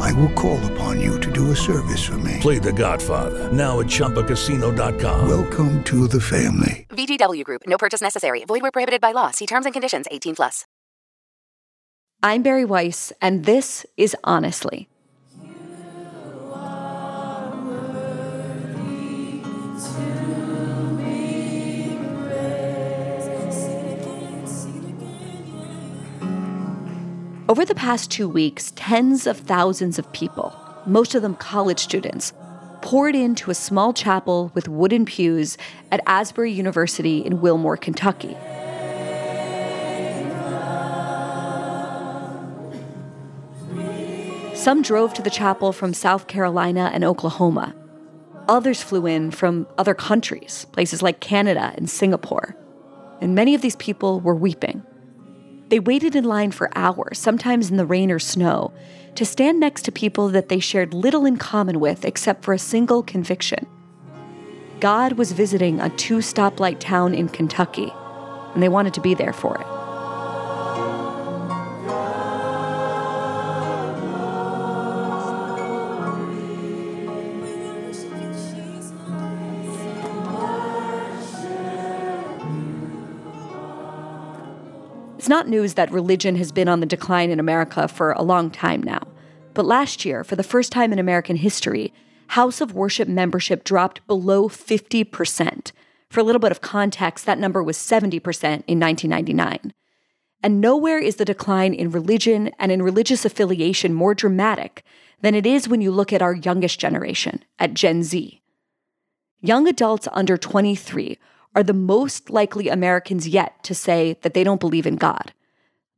I 0.00 0.12
will 0.12 0.32
call 0.32 0.64
upon 0.72 1.00
you 1.00 1.20
to 1.20 1.32
do 1.32 1.50
a 1.50 1.56
service 1.56 2.04
for 2.04 2.18
me. 2.18 2.38
Play 2.40 2.58
The 2.58 2.72
Godfather 2.72 3.52
now 3.52 3.80
at 3.80 3.86
ChumbaCasino.com. 3.86 5.28
Welcome 5.28 5.84
to 5.84 6.08
the 6.08 6.20
family. 6.20 6.86
VGW 6.90 7.44
Group. 7.44 7.62
No 7.66 7.76
purchase 7.76 8.00
necessary. 8.00 8.44
Void 8.44 8.62
where 8.62 8.70
prohibited 8.70 9.00
by 9.00 9.12
law. 9.12 9.30
See 9.30 9.46
terms 9.46 9.66
and 9.66 9.72
conditions. 9.72 10.06
18 10.10 10.36
plus. 10.36 10.64
I'm 12.22 12.42
Bari 12.42 12.64
Weiss, 12.64 13.12
and 13.20 13.44
this 13.44 13.84
is 13.96 14.16
Honestly. 14.24 14.88
Over 27.48 27.64
the 27.64 27.76
past 27.76 28.10
two 28.10 28.28
weeks, 28.28 28.72
tens 28.74 29.24
of 29.24 29.36
thousands 29.38 30.00
of 30.00 30.12
people, 30.12 30.52
most 30.84 31.14
of 31.14 31.22
them 31.22 31.36
college 31.36 31.78
students, 31.78 32.32
poured 32.82 33.14
into 33.14 33.52
a 33.52 33.54
small 33.54 33.92
chapel 33.92 34.50
with 34.52 34.66
wooden 34.66 35.04
pews 35.04 35.56
at 35.92 36.00
Asbury 36.08 36.50
University 36.50 37.24
in 37.24 37.40
Wilmore, 37.40 37.76
Kentucky. 37.76 38.36
Some 44.56 44.82
drove 44.82 45.14
to 45.14 45.22
the 45.22 45.30
chapel 45.30 45.72
from 45.72 45.94
South 45.94 46.26
Carolina 46.26 46.90
and 46.92 47.04
Oklahoma. 47.04 47.76
Others 48.48 48.82
flew 48.82 49.06
in 49.06 49.30
from 49.30 49.68
other 49.78 49.94
countries, 49.94 50.66
places 50.72 51.00
like 51.00 51.20
Canada 51.20 51.72
and 51.76 51.88
Singapore. 51.88 52.56
And 53.20 53.36
many 53.36 53.54
of 53.54 53.62
these 53.62 53.76
people 53.76 54.18
were 54.18 54.34
weeping. 54.34 54.82
They 55.68 55.80
waited 55.80 56.14
in 56.14 56.24
line 56.24 56.52
for 56.52 56.70
hours, 56.76 57.18
sometimes 57.18 57.70
in 57.70 57.76
the 57.76 57.86
rain 57.86 58.10
or 58.10 58.18
snow, 58.18 58.72
to 59.16 59.24
stand 59.24 59.58
next 59.58 59.82
to 59.82 59.92
people 59.92 60.28
that 60.28 60.48
they 60.48 60.60
shared 60.60 60.94
little 60.94 61.24
in 61.24 61.36
common 61.36 61.80
with 61.80 62.04
except 62.04 62.44
for 62.44 62.54
a 62.54 62.58
single 62.58 63.02
conviction. 63.02 63.66
God 64.78 65.14
was 65.14 65.32
visiting 65.32 65.80
a 65.80 65.90
two 65.90 66.18
stoplight 66.18 66.78
town 66.78 67.14
in 67.14 67.28
Kentucky, 67.28 67.92
and 68.54 68.62
they 68.62 68.68
wanted 68.68 68.94
to 68.94 69.00
be 69.00 69.14
there 69.14 69.32
for 69.32 69.60
it. 69.60 69.75
It's 85.26 85.28
not 85.28 85.48
news 85.48 85.74
that 85.74 85.90
religion 85.90 86.36
has 86.36 86.52
been 86.52 86.68
on 86.68 86.78
the 86.78 86.86
decline 86.86 87.32
in 87.32 87.40
America 87.40 87.88
for 87.88 88.12
a 88.12 88.22
long 88.22 88.48
time 88.48 88.80
now. 88.80 89.08
But 89.54 89.66
last 89.66 90.04
year, 90.04 90.22
for 90.22 90.36
the 90.36 90.44
first 90.44 90.70
time 90.70 90.92
in 90.92 91.00
American 91.00 91.34
history, 91.34 91.92
House 92.28 92.60
of 92.60 92.74
Worship 92.74 93.08
membership 93.08 93.64
dropped 93.64 94.06
below 94.06 94.48
50%. 94.48 95.72
For 96.10 96.20
a 96.20 96.22
little 96.22 96.38
bit 96.38 96.52
of 96.52 96.60
context, 96.60 97.26
that 97.26 97.40
number 97.40 97.60
was 97.60 97.76
70% 97.76 98.20
in 98.68 98.78
1999. 98.78 99.74
And 100.44 100.60
nowhere 100.60 101.00
is 101.00 101.16
the 101.16 101.24
decline 101.24 101.74
in 101.74 101.90
religion 101.90 102.52
and 102.60 102.70
in 102.70 102.80
religious 102.80 103.24
affiliation 103.24 103.94
more 103.94 104.14
dramatic 104.14 104.84
than 105.22 105.34
it 105.34 105.44
is 105.44 105.68
when 105.68 105.80
you 105.80 105.90
look 105.90 106.12
at 106.12 106.22
our 106.22 106.36
youngest 106.36 106.78
generation, 106.78 107.42
at 107.58 107.74
Gen 107.74 108.04
Z. 108.04 108.40
Young 109.40 109.66
adults 109.66 110.06
under 110.12 110.36
23 110.36 111.18
are 111.56 111.62
the 111.62 111.72
most 111.72 112.30
likely 112.30 112.68
Americans 112.68 113.26
yet 113.26 113.64
to 113.64 113.74
say 113.74 114.18
that 114.20 114.34
they 114.34 114.44
don't 114.44 114.60
believe 114.60 114.86
in 114.86 114.96
God. 114.96 115.32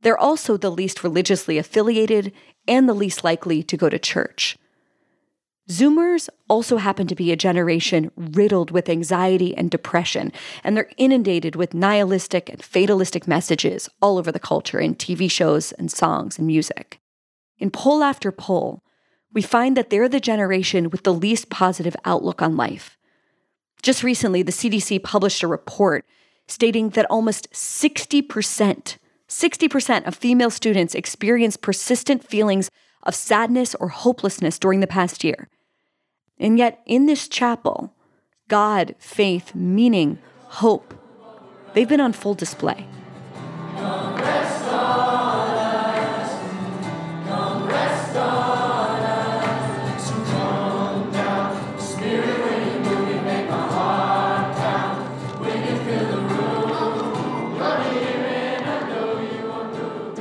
They're 0.01 0.17
also 0.17 0.55
the 0.55 0.71
least 0.71 1.03
religiously 1.03 1.57
affiliated 1.57 2.31
and 2.67 2.87
the 2.87 2.93
least 2.93 3.23
likely 3.25 3.61
to 3.63 3.77
go 3.77 3.89
to 3.89 3.99
church. 3.99 4.57
Zoomers 5.69 6.29
also 6.47 6.77
happen 6.77 7.05
to 7.07 7.15
be 7.15 7.31
a 7.31 7.35
generation 7.35 8.09
riddled 8.15 8.71
with 8.71 8.89
anxiety 8.89 9.55
and 9.55 9.69
depression, 9.69 10.31
and 10.63 10.75
they're 10.75 10.89
inundated 10.97 11.55
with 11.55 11.75
nihilistic 11.75 12.49
and 12.49 12.63
fatalistic 12.63 13.27
messages 13.27 13.87
all 14.01 14.17
over 14.17 14.31
the 14.31 14.39
culture 14.39 14.79
in 14.79 14.95
TV 14.95 15.29
shows 15.29 15.73
and 15.73 15.91
songs 15.91 16.39
and 16.39 16.47
music. 16.47 16.99
In 17.59 17.69
poll 17.69 18.01
after 18.01 18.31
poll, 18.31 18.81
we 19.31 19.43
find 19.43 19.77
that 19.77 19.91
they're 19.91 20.09
the 20.09 20.19
generation 20.19 20.89
with 20.89 21.03
the 21.03 21.13
least 21.13 21.49
positive 21.49 21.95
outlook 22.03 22.41
on 22.41 22.57
life. 22.57 22.97
Just 23.81 24.03
recently, 24.03 24.43
the 24.43 24.51
CDC 24.51 25.03
published 25.03 25.43
a 25.43 25.47
report 25.47 26.05
stating 26.47 26.89
that 26.89 27.05
almost 27.09 27.49
60%, 27.51 28.97
60% 29.27 30.07
of 30.07 30.15
female 30.15 30.49
students 30.49 30.95
experienced 30.95 31.61
persistent 31.61 32.23
feelings 32.23 32.69
of 33.03 33.15
sadness 33.15 33.75
or 33.75 33.89
hopelessness 33.89 34.59
during 34.59 34.79
the 34.79 34.87
past 34.87 35.23
year. 35.23 35.47
And 36.37 36.57
yet, 36.57 36.81
in 36.85 37.05
this 37.05 37.27
chapel, 37.27 37.93
God, 38.47 38.95
faith, 38.99 39.53
meaning, 39.55 40.19
hope, 40.45 40.93
they've 41.73 41.87
been 41.87 42.01
on 42.01 42.13
full 42.13 42.33
display. 42.33 42.87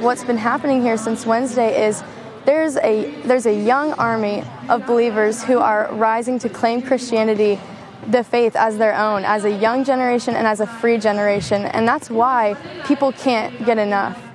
What's 0.09 0.25
been 0.25 0.39
happening 0.39 0.81
here 0.81 0.97
since 0.97 1.27
Wednesday 1.27 1.87
is 1.87 2.03
there's 2.47 2.79
a 2.79 3.11
there's 3.25 3.45
a 3.45 3.53
young 3.53 3.93
army 3.93 4.43
of 4.71 4.87
believers 4.87 5.45
who 5.45 5.59
are 5.59 5.93
rising 5.93 6.39
to 6.39 6.49
claim 6.49 6.81
Christianity 6.81 7.61
the 8.07 8.25
faith 8.25 8.57
as 8.57 8.79
their 8.79 8.95
own 8.95 9.27
as 9.27 9.45
a 9.45 9.51
young 9.51 9.85
generation 9.85 10.35
and 10.35 10.47
as 10.47 10.61
a 10.61 10.67
free 10.67 10.97
generation. 10.97 11.67
And 11.67 11.87
that's 11.87 12.09
why 12.09 12.57
people 12.87 13.13
can't 13.13 13.67
get 13.67 13.77
enough 13.77 14.28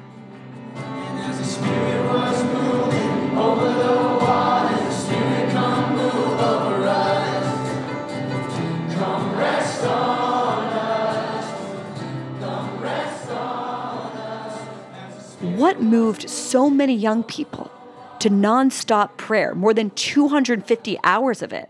What 15.73 15.81
moved 15.81 16.29
so 16.29 16.69
many 16.69 16.93
young 16.93 17.23
people 17.23 17.71
to 18.19 18.29
nonstop 18.29 19.17
prayer, 19.17 19.55
more 19.55 19.73
than 19.73 19.89
250 19.89 20.99
hours 21.03 21.41
of 21.41 21.51
it, 21.51 21.67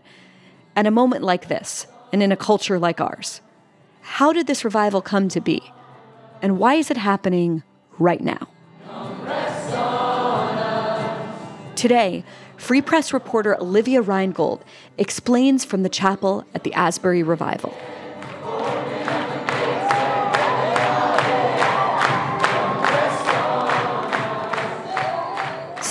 at 0.76 0.86
a 0.86 0.90
moment 0.90 1.24
like 1.24 1.48
this 1.48 1.86
and 2.12 2.22
in 2.22 2.30
a 2.30 2.36
culture 2.36 2.78
like 2.78 3.00
ours? 3.00 3.40
How 4.02 4.30
did 4.30 4.46
this 4.46 4.62
revival 4.62 5.00
come 5.00 5.30
to 5.30 5.40
be? 5.40 5.72
And 6.42 6.58
why 6.58 6.74
is 6.74 6.90
it 6.90 6.98
happening 6.98 7.62
right 7.98 8.20
now? 8.20 8.46
Today, 11.74 12.24
Free 12.58 12.82
Press 12.82 13.14
reporter 13.14 13.58
Olivia 13.58 14.02
Reingold 14.02 14.60
explains 14.98 15.64
from 15.64 15.82
the 15.82 15.88
chapel 15.88 16.44
at 16.54 16.62
the 16.62 16.74
Asbury 16.74 17.22
Revival. 17.22 17.74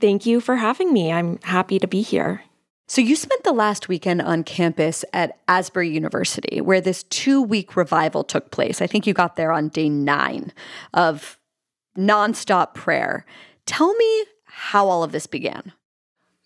Thank 0.00 0.26
you 0.26 0.40
for 0.40 0.56
having 0.56 0.92
me. 0.92 1.12
I'm 1.12 1.38
happy 1.42 1.78
to 1.78 1.86
be 1.86 2.02
here. 2.02 2.42
So, 2.90 3.02
you 3.02 3.16
spent 3.16 3.44
the 3.44 3.52
last 3.52 3.88
weekend 3.88 4.22
on 4.22 4.44
campus 4.44 5.04
at 5.12 5.38
Asbury 5.46 5.90
University, 5.90 6.62
where 6.62 6.80
this 6.80 7.02
two 7.04 7.42
week 7.42 7.76
revival 7.76 8.24
took 8.24 8.50
place. 8.50 8.80
I 8.80 8.86
think 8.86 9.06
you 9.06 9.12
got 9.12 9.36
there 9.36 9.52
on 9.52 9.68
day 9.68 9.90
nine 9.90 10.52
of 10.94 11.38
nonstop 11.98 12.72
prayer. 12.72 13.26
Tell 13.66 13.92
me 13.94 14.24
how 14.46 14.88
all 14.88 15.02
of 15.02 15.12
this 15.12 15.26
began. 15.26 15.72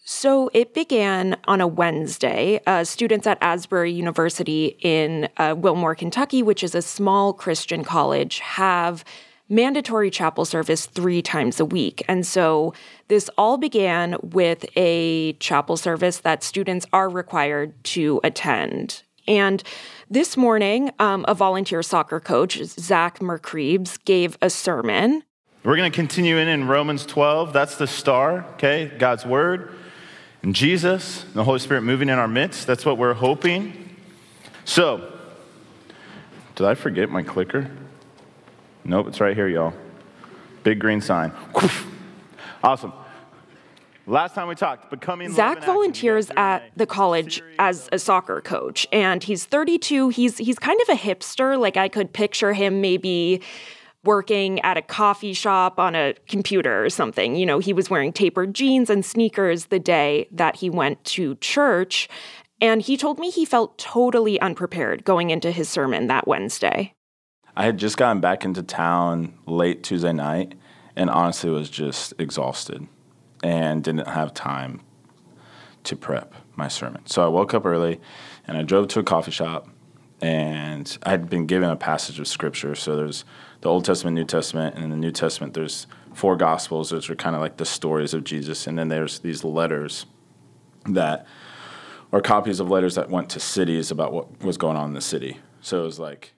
So 0.04 0.50
it 0.52 0.74
began 0.74 1.36
on 1.44 1.60
a 1.60 1.68
Wednesday. 1.68 2.60
Uh, 2.66 2.82
students 2.82 3.26
at 3.26 3.38
Asbury 3.40 3.92
University 3.92 4.76
in 4.80 5.28
uh, 5.36 5.54
Wilmore, 5.56 5.94
Kentucky, 5.94 6.42
which 6.42 6.64
is 6.64 6.74
a 6.74 6.82
small 6.82 7.32
Christian 7.32 7.84
college, 7.84 8.40
have 8.40 9.04
mandatory 9.52 10.10
chapel 10.10 10.44
service 10.44 10.86
three 10.86 11.20
times 11.20 11.60
a 11.60 11.64
week. 11.64 12.02
And 12.08 12.26
so 12.26 12.72
this 13.08 13.28
all 13.36 13.58
began 13.58 14.16
with 14.22 14.64
a 14.76 15.34
chapel 15.34 15.76
service 15.76 16.18
that 16.20 16.42
students 16.42 16.86
are 16.92 17.08
required 17.08 17.72
to 17.84 18.20
attend. 18.24 19.02
And 19.28 19.62
this 20.10 20.36
morning, 20.36 20.90
um, 20.98 21.24
a 21.28 21.34
volunteer 21.34 21.82
soccer 21.82 22.18
coach, 22.18 22.62
Zach 22.64 23.20
Meerkreebs, 23.20 24.02
gave 24.04 24.36
a 24.42 24.50
sermon. 24.50 25.22
We're 25.62 25.76
going 25.76 25.92
to 25.92 25.94
continue 25.94 26.38
in 26.38 26.48
in 26.48 26.66
Romans 26.66 27.06
12. 27.06 27.52
That's 27.52 27.76
the 27.76 27.86
star, 27.86 28.44
okay? 28.54 28.90
God's 28.98 29.24
word. 29.24 29.74
And 30.42 30.56
Jesus, 30.56 31.24
the 31.34 31.44
Holy 31.44 31.60
Spirit 31.60 31.82
moving 31.82 32.08
in 32.08 32.18
our 32.18 32.26
midst. 32.26 32.66
That's 32.66 32.84
what 32.84 32.98
we're 32.98 33.14
hoping. 33.14 33.96
So, 34.64 35.12
did 36.56 36.66
I 36.66 36.74
forget 36.74 37.10
my 37.10 37.22
clicker? 37.22 37.70
Nope, 38.84 39.08
it's 39.08 39.20
right 39.20 39.36
here, 39.36 39.48
y'all. 39.48 39.74
Big 40.62 40.78
green 40.78 41.00
sign. 41.00 41.32
Awesome. 42.64 42.92
Last 44.06 44.34
time 44.34 44.48
we 44.48 44.54
talked, 44.54 44.90
becoming 44.90 45.32
Zach 45.32 45.64
volunteers 45.64 46.30
at 46.36 46.70
the 46.76 46.86
college 46.86 47.42
as 47.58 47.88
a 47.92 47.98
soccer 47.98 48.40
coach, 48.40 48.86
and 48.92 49.22
he's 49.22 49.44
32. 49.44 50.08
He's 50.10 50.38
he's 50.38 50.58
kind 50.58 50.80
of 50.82 50.88
a 50.88 50.98
hipster. 50.98 51.58
Like 51.58 51.76
I 51.76 51.88
could 51.88 52.12
picture 52.12 52.52
him 52.52 52.80
maybe 52.80 53.40
working 54.04 54.60
at 54.60 54.76
a 54.76 54.82
coffee 54.82 55.32
shop 55.32 55.78
on 55.78 55.94
a 55.94 56.14
computer 56.28 56.84
or 56.84 56.90
something. 56.90 57.36
You 57.36 57.46
know, 57.46 57.60
he 57.60 57.72
was 57.72 57.90
wearing 57.90 58.12
tapered 58.12 58.54
jeans 58.54 58.90
and 58.90 59.04
sneakers 59.04 59.66
the 59.66 59.78
day 59.78 60.28
that 60.32 60.56
he 60.56 60.68
went 60.68 61.02
to 61.04 61.36
church, 61.36 62.08
and 62.60 62.82
he 62.82 62.96
told 62.96 63.20
me 63.20 63.30
he 63.30 63.44
felt 63.44 63.78
totally 63.78 64.40
unprepared 64.40 65.04
going 65.04 65.30
into 65.30 65.52
his 65.52 65.68
sermon 65.68 66.08
that 66.08 66.26
Wednesday. 66.26 66.94
I 67.56 67.64
had 67.64 67.76
just 67.76 67.96
gotten 67.96 68.20
back 68.20 68.44
into 68.44 68.62
town 68.62 69.34
late 69.46 69.82
Tuesday 69.82 70.12
night 70.12 70.54
and 70.96 71.10
honestly 71.10 71.50
was 71.50 71.68
just 71.68 72.14
exhausted 72.18 72.86
and 73.42 73.84
didn't 73.84 74.08
have 74.08 74.32
time 74.32 74.80
to 75.84 75.96
prep 75.96 76.34
my 76.56 76.68
sermon. 76.68 77.04
So 77.06 77.24
I 77.24 77.28
woke 77.28 77.54
up 77.54 77.66
early 77.66 78.00
and 78.46 78.56
I 78.56 78.62
drove 78.62 78.88
to 78.88 79.00
a 79.00 79.02
coffee 79.02 79.30
shop 79.30 79.68
and 80.22 80.96
I 81.02 81.10
had 81.10 81.28
been 81.28 81.46
given 81.46 81.68
a 81.68 81.76
passage 81.76 82.20
of 82.20 82.28
scripture. 82.28 82.74
So 82.74 82.96
there's 82.96 83.24
the 83.60 83.68
Old 83.68 83.84
Testament, 83.84 84.14
New 84.14 84.24
Testament, 84.24 84.76
and 84.76 84.84
in 84.84 84.90
the 84.90 84.96
New 84.96 85.10
Testament 85.10 85.52
there's 85.52 85.86
four 86.14 86.36
gospels, 86.36 86.92
which 86.92 87.10
are 87.10 87.16
kind 87.16 87.34
of 87.34 87.42
like 87.42 87.56
the 87.56 87.66
stories 87.66 88.14
of 88.14 88.24
Jesus, 88.24 88.66
and 88.66 88.78
then 88.78 88.88
there's 88.88 89.18
these 89.18 89.44
letters 89.44 90.06
that 90.86 91.26
are 92.12 92.20
copies 92.20 92.60
of 92.60 92.70
letters 92.70 92.94
that 92.94 93.10
went 93.10 93.30
to 93.30 93.40
cities 93.40 93.90
about 93.90 94.12
what 94.12 94.42
was 94.42 94.56
going 94.56 94.76
on 94.76 94.86
in 94.88 94.94
the 94.94 95.00
city. 95.00 95.38
So 95.60 95.80
it 95.80 95.84
was 95.84 95.98
like 95.98 96.34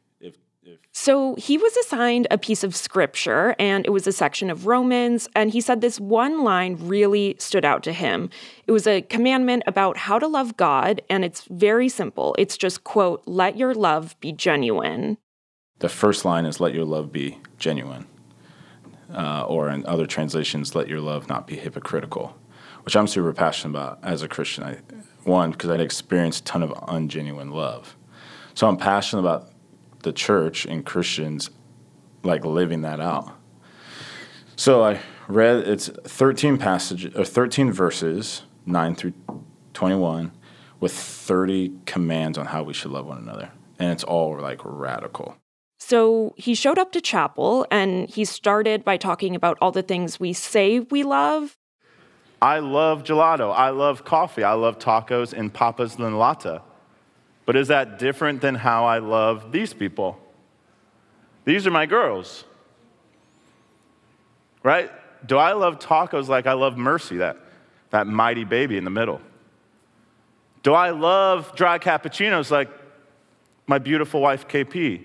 so 0.96 1.35
he 1.35 1.58
was 1.58 1.76
assigned 1.76 2.29
a 2.31 2.38
piece 2.38 2.62
of 2.62 2.76
scripture, 2.76 3.56
and 3.58 3.85
it 3.85 3.91
was 3.91 4.06
a 4.06 4.12
section 4.12 4.49
of 4.49 4.64
Romans. 4.64 5.29
And 5.35 5.50
he 5.50 5.61
said 5.61 5.81
this 5.81 5.99
one 5.99 6.44
line 6.44 6.79
really 6.81 7.35
stood 7.41 7.64
out 7.64 7.82
to 7.82 7.93
him. 7.93 8.31
It 8.69 8.73
was 8.73 8.87
a 8.87 9.02
commandment 9.02 9.64
about 9.67 9.96
how 9.96 10.20
to 10.20 10.29
love 10.29 10.56
God, 10.56 11.02
and 11.11 11.25
it's 11.25 11.49
very 11.50 11.88
simple. 11.88 12.37
It's 12.38 12.56
just, 12.56 12.85
quote, 12.85 13.25
let 13.26 13.56
your 13.56 13.75
love 13.75 14.14
be 14.20 14.31
genuine. 14.31 15.19
The 15.81 15.88
first 15.88 16.25
line 16.25 16.46
is, 16.46 16.61
let 16.61 16.75
your 16.75 16.85
love 16.85 17.11
be 17.11 17.38
genuine. 17.58 18.06
Uh, 19.12 19.44
or 19.46 19.70
in 19.70 19.85
other 19.87 20.06
translations, 20.06 20.76
let 20.76 20.87
your 20.87 21.00
love 21.00 21.29
not 21.29 21.49
be 21.49 21.56
hypocritical, 21.56 22.37
which 22.85 22.94
I'm 22.94 23.08
super 23.08 23.32
passionate 23.32 23.76
about 23.76 23.99
as 24.05 24.23
a 24.23 24.29
Christian. 24.29 24.62
I, 24.62 24.79
one, 25.25 25.50
because 25.50 25.70
I'd 25.70 25.81
experienced 25.81 26.43
a 26.43 26.44
ton 26.44 26.62
of 26.62 26.70
ungenuine 26.70 27.52
love. 27.52 27.96
So 28.55 28.69
I'm 28.69 28.76
passionate 28.76 29.23
about 29.23 29.50
the 30.04 30.12
church 30.12 30.64
and 30.64 30.86
Christians 30.86 31.50
like 32.22 32.44
living 32.44 32.82
that 32.82 33.00
out. 33.00 33.36
So 34.56 34.84
I 34.84 35.00
read 35.28 35.56
it's 35.68 35.88
13 35.88 36.58
passages 36.58 37.14
or 37.16 37.24
13 37.24 37.72
verses, 37.72 38.42
9 38.66 38.94
through 38.94 39.14
21 39.72 40.32
with 40.80 40.92
30 40.92 41.72
commands 41.86 42.38
on 42.38 42.46
how 42.46 42.62
we 42.62 42.72
should 42.72 42.92
love 42.92 43.06
one 43.06 43.18
another. 43.18 43.50
And 43.78 43.90
it's 43.90 44.04
all 44.04 44.38
like 44.38 44.60
radical. 44.64 45.36
So 45.78 46.34
he 46.36 46.54
showed 46.54 46.78
up 46.78 46.92
to 46.92 47.00
chapel 47.00 47.66
and 47.70 48.08
he 48.08 48.24
started 48.24 48.84
by 48.84 48.96
talking 48.96 49.34
about 49.34 49.58
all 49.60 49.72
the 49.72 49.82
things 49.82 50.20
we 50.20 50.32
say 50.32 50.80
we 50.80 51.02
love. 51.02 51.58
I 52.40 52.58
love 52.58 53.04
gelato. 53.04 53.54
I 53.54 53.70
love 53.70 54.04
coffee. 54.04 54.44
I 54.44 54.52
love 54.52 54.78
tacos 54.78 55.32
and 55.32 55.52
papas 55.52 55.98
en 55.98 56.18
lata. 56.18 56.62
But 57.46 57.56
is 57.56 57.69
that 57.69 57.99
different 57.99 58.41
than 58.41 58.55
how 58.55 58.87
I 58.87 58.99
love 58.99 59.52
these 59.52 59.75
people? 59.75 60.19
These 61.44 61.67
are 61.67 61.70
my 61.70 61.87
girls. 61.87 62.44
Right? 64.62 64.91
Do 65.27 65.36
I 65.36 65.53
love 65.53 65.79
tacos 65.79 66.29
like 66.29 66.46
I 66.46 66.55
love 66.55 66.77
Mercy, 66.77 67.19
that, 67.19 67.36
that 67.91 68.06
mighty 68.06 68.44
baby 68.44 68.77
in 68.77 68.84
the 68.84 68.91
middle? 68.91 69.20
Do 70.63 70.72
I 70.72 70.91
love 70.91 71.55
dry 71.55 71.79
cappuccinos 71.79 72.51
like 72.51 72.70
my 73.67 73.79
beautiful 73.79 74.20
wife, 74.20 74.48
KP? 74.48 75.05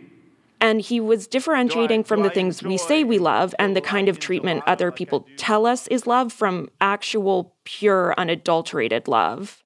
And 0.61 0.81
he 0.81 0.99
was 0.99 1.27
differentiating 1.27 2.03
from 2.03 2.21
the 2.23 2.29
things 2.29 2.61
we 2.63 2.77
say 2.77 3.05
we 3.05 3.17
love 3.17 3.55
and 3.59 3.75
the 3.75 3.81
kind 3.81 4.09
of 4.09 4.19
treatment 4.19 4.63
other 4.67 4.91
people 4.91 5.25
tell 5.37 5.65
us 5.65 5.87
is 5.87 6.05
love 6.05 6.33
from 6.33 6.69
actual, 6.81 7.55
pure, 7.63 8.13
unadulterated 8.17 9.07
love. 9.07 9.63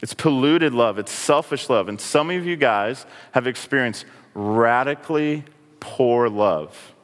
It's 0.00 0.14
polluted 0.14 0.74
love, 0.74 0.98
it's 0.98 1.12
selfish 1.12 1.68
love. 1.68 1.88
And 1.88 2.00
some 2.00 2.30
of 2.30 2.46
you 2.46 2.56
guys 2.56 3.04
have 3.32 3.46
experienced 3.46 4.04
radically 4.34 5.44
poor 5.80 6.28
love, 6.28 6.94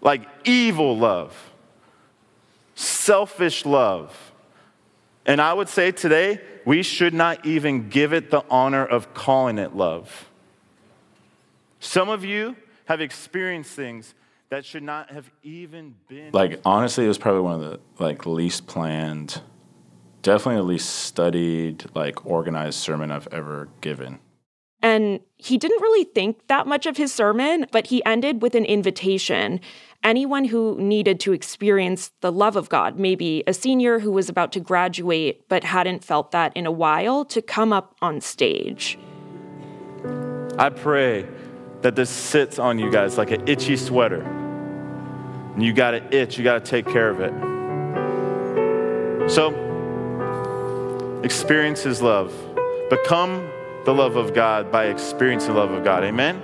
like 0.00 0.26
evil 0.44 0.96
love, 0.96 1.52
selfish 2.74 3.66
love. 3.66 4.32
And 5.26 5.40
I 5.40 5.52
would 5.52 5.68
say 5.68 5.90
today, 5.90 6.40
we 6.64 6.82
should 6.82 7.14
not 7.14 7.44
even 7.44 7.88
give 7.88 8.12
it 8.12 8.30
the 8.30 8.44
honor 8.50 8.84
of 8.84 9.12
calling 9.14 9.58
it 9.58 9.74
love. 9.76 10.28
Some 11.80 12.08
of 12.08 12.24
you 12.24 12.56
have 12.86 13.00
experienced 13.00 13.72
things 13.72 14.14
that 14.48 14.64
should 14.64 14.82
not 14.82 15.10
have 15.10 15.30
even 15.42 15.94
been. 16.08 16.30
Like, 16.32 16.60
honestly, 16.64 17.04
it 17.04 17.08
was 17.08 17.18
probably 17.18 17.42
one 17.42 17.54
of 17.54 17.60
the 17.60 17.80
like 17.98 18.24
least 18.24 18.66
planned 18.66 19.40
definitely 20.24 20.56
the 20.56 20.64
least 20.64 20.88
studied, 20.88 21.84
like 21.94 22.26
organized 22.26 22.80
sermon 22.80 23.12
I've 23.12 23.28
ever 23.30 23.68
given. 23.80 24.18
And 24.82 25.20
he 25.36 25.56
didn't 25.56 25.80
really 25.80 26.04
think 26.04 26.46
that 26.48 26.66
much 26.66 26.86
of 26.86 26.96
his 26.96 27.12
sermon, 27.12 27.66
but 27.70 27.86
he 27.86 28.04
ended 28.04 28.42
with 28.42 28.54
an 28.54 28.64
invitation. 28.64 29.60
Anyone 30.02 30.44
who 30.46 30.76
needed 30.78 31.20
to 31.20 31.32
experience 31.32 32.10
the 32.20 32.32
love 32.32 32.56
of 32.56 32.68
God, 32.68 32.98
maybe 32.98 33.44
a 33.46 33.54
senior 33.54 34.00
who 34.00 34.10
was 34.10 34.28
about 34.28 34.52
to 34.52 34.60
graduate 34.60 35.48
but 35.48 35.64
hadn't 35.64 36.04
felt 36.04 36.32
that 36.32 36.54
in 36.56 36.66
a 36.66 36.72
while, 36.72 37.24
to 37.26 37.40
come 37.40 37.72
up 37.72 37.94
on 38.02 38.20
stage. 38.20 38.98
I 40.58 40.70
pray 40.70 41.26
that 41.82 41.96
this 41.96 42.10
sits 42.10 42.58
on 42.58 42.78
you 42.78 42.90
guys 42.90 43.16
like 43.16 43.30
an 43.30 43.46
itchy 43.48 43.76
sweater. 43.76 44.22
And 44.22 45.62
you 45.62 45.72
got 45.72 45.92
to 45.92 46.16
itch, 46.16 46.36
you 46.36 46.44
got 46.44 46.64
to 46.64 46.70
take 46.70 46.86
care 46.86 47.08
of 47.08 47.20
it. 47.20 47.32
So, 49.30 49.73
experience 51.24 51.82
His 51.82 52.00
love. 52.02 52.32
Become 52.90 53.50
the 53.84 53.94
love 53.94 54.16
of 54.16 54.34
God 54.34 54.70
by 54.70 54.86
experiencing 54.86 55.54
the 55.54 55.58
love 55.58 55.72
of 55.72 55.82
God. 55.82 56.04
Amen? 56.04 56.40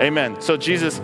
Amen. 0.00 0.40
So, 0.40 0.56
Jesus, 0.56 1.00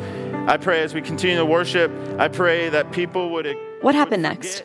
I 0.46 0.56
pray 0.56 0.82
as 0.82 0.92
we 0.92 1.00
continue 1.00 1.36
to 1.36 1.46
worship, 1.46 1.90
I 2.18 2.28
pray 2.28 2.68
that 2.68 2.92
people 2.92 3.30
would. 3.30 3.56
What 3.80 3.94
happened 3.94 4.22
next? 4.22 4.64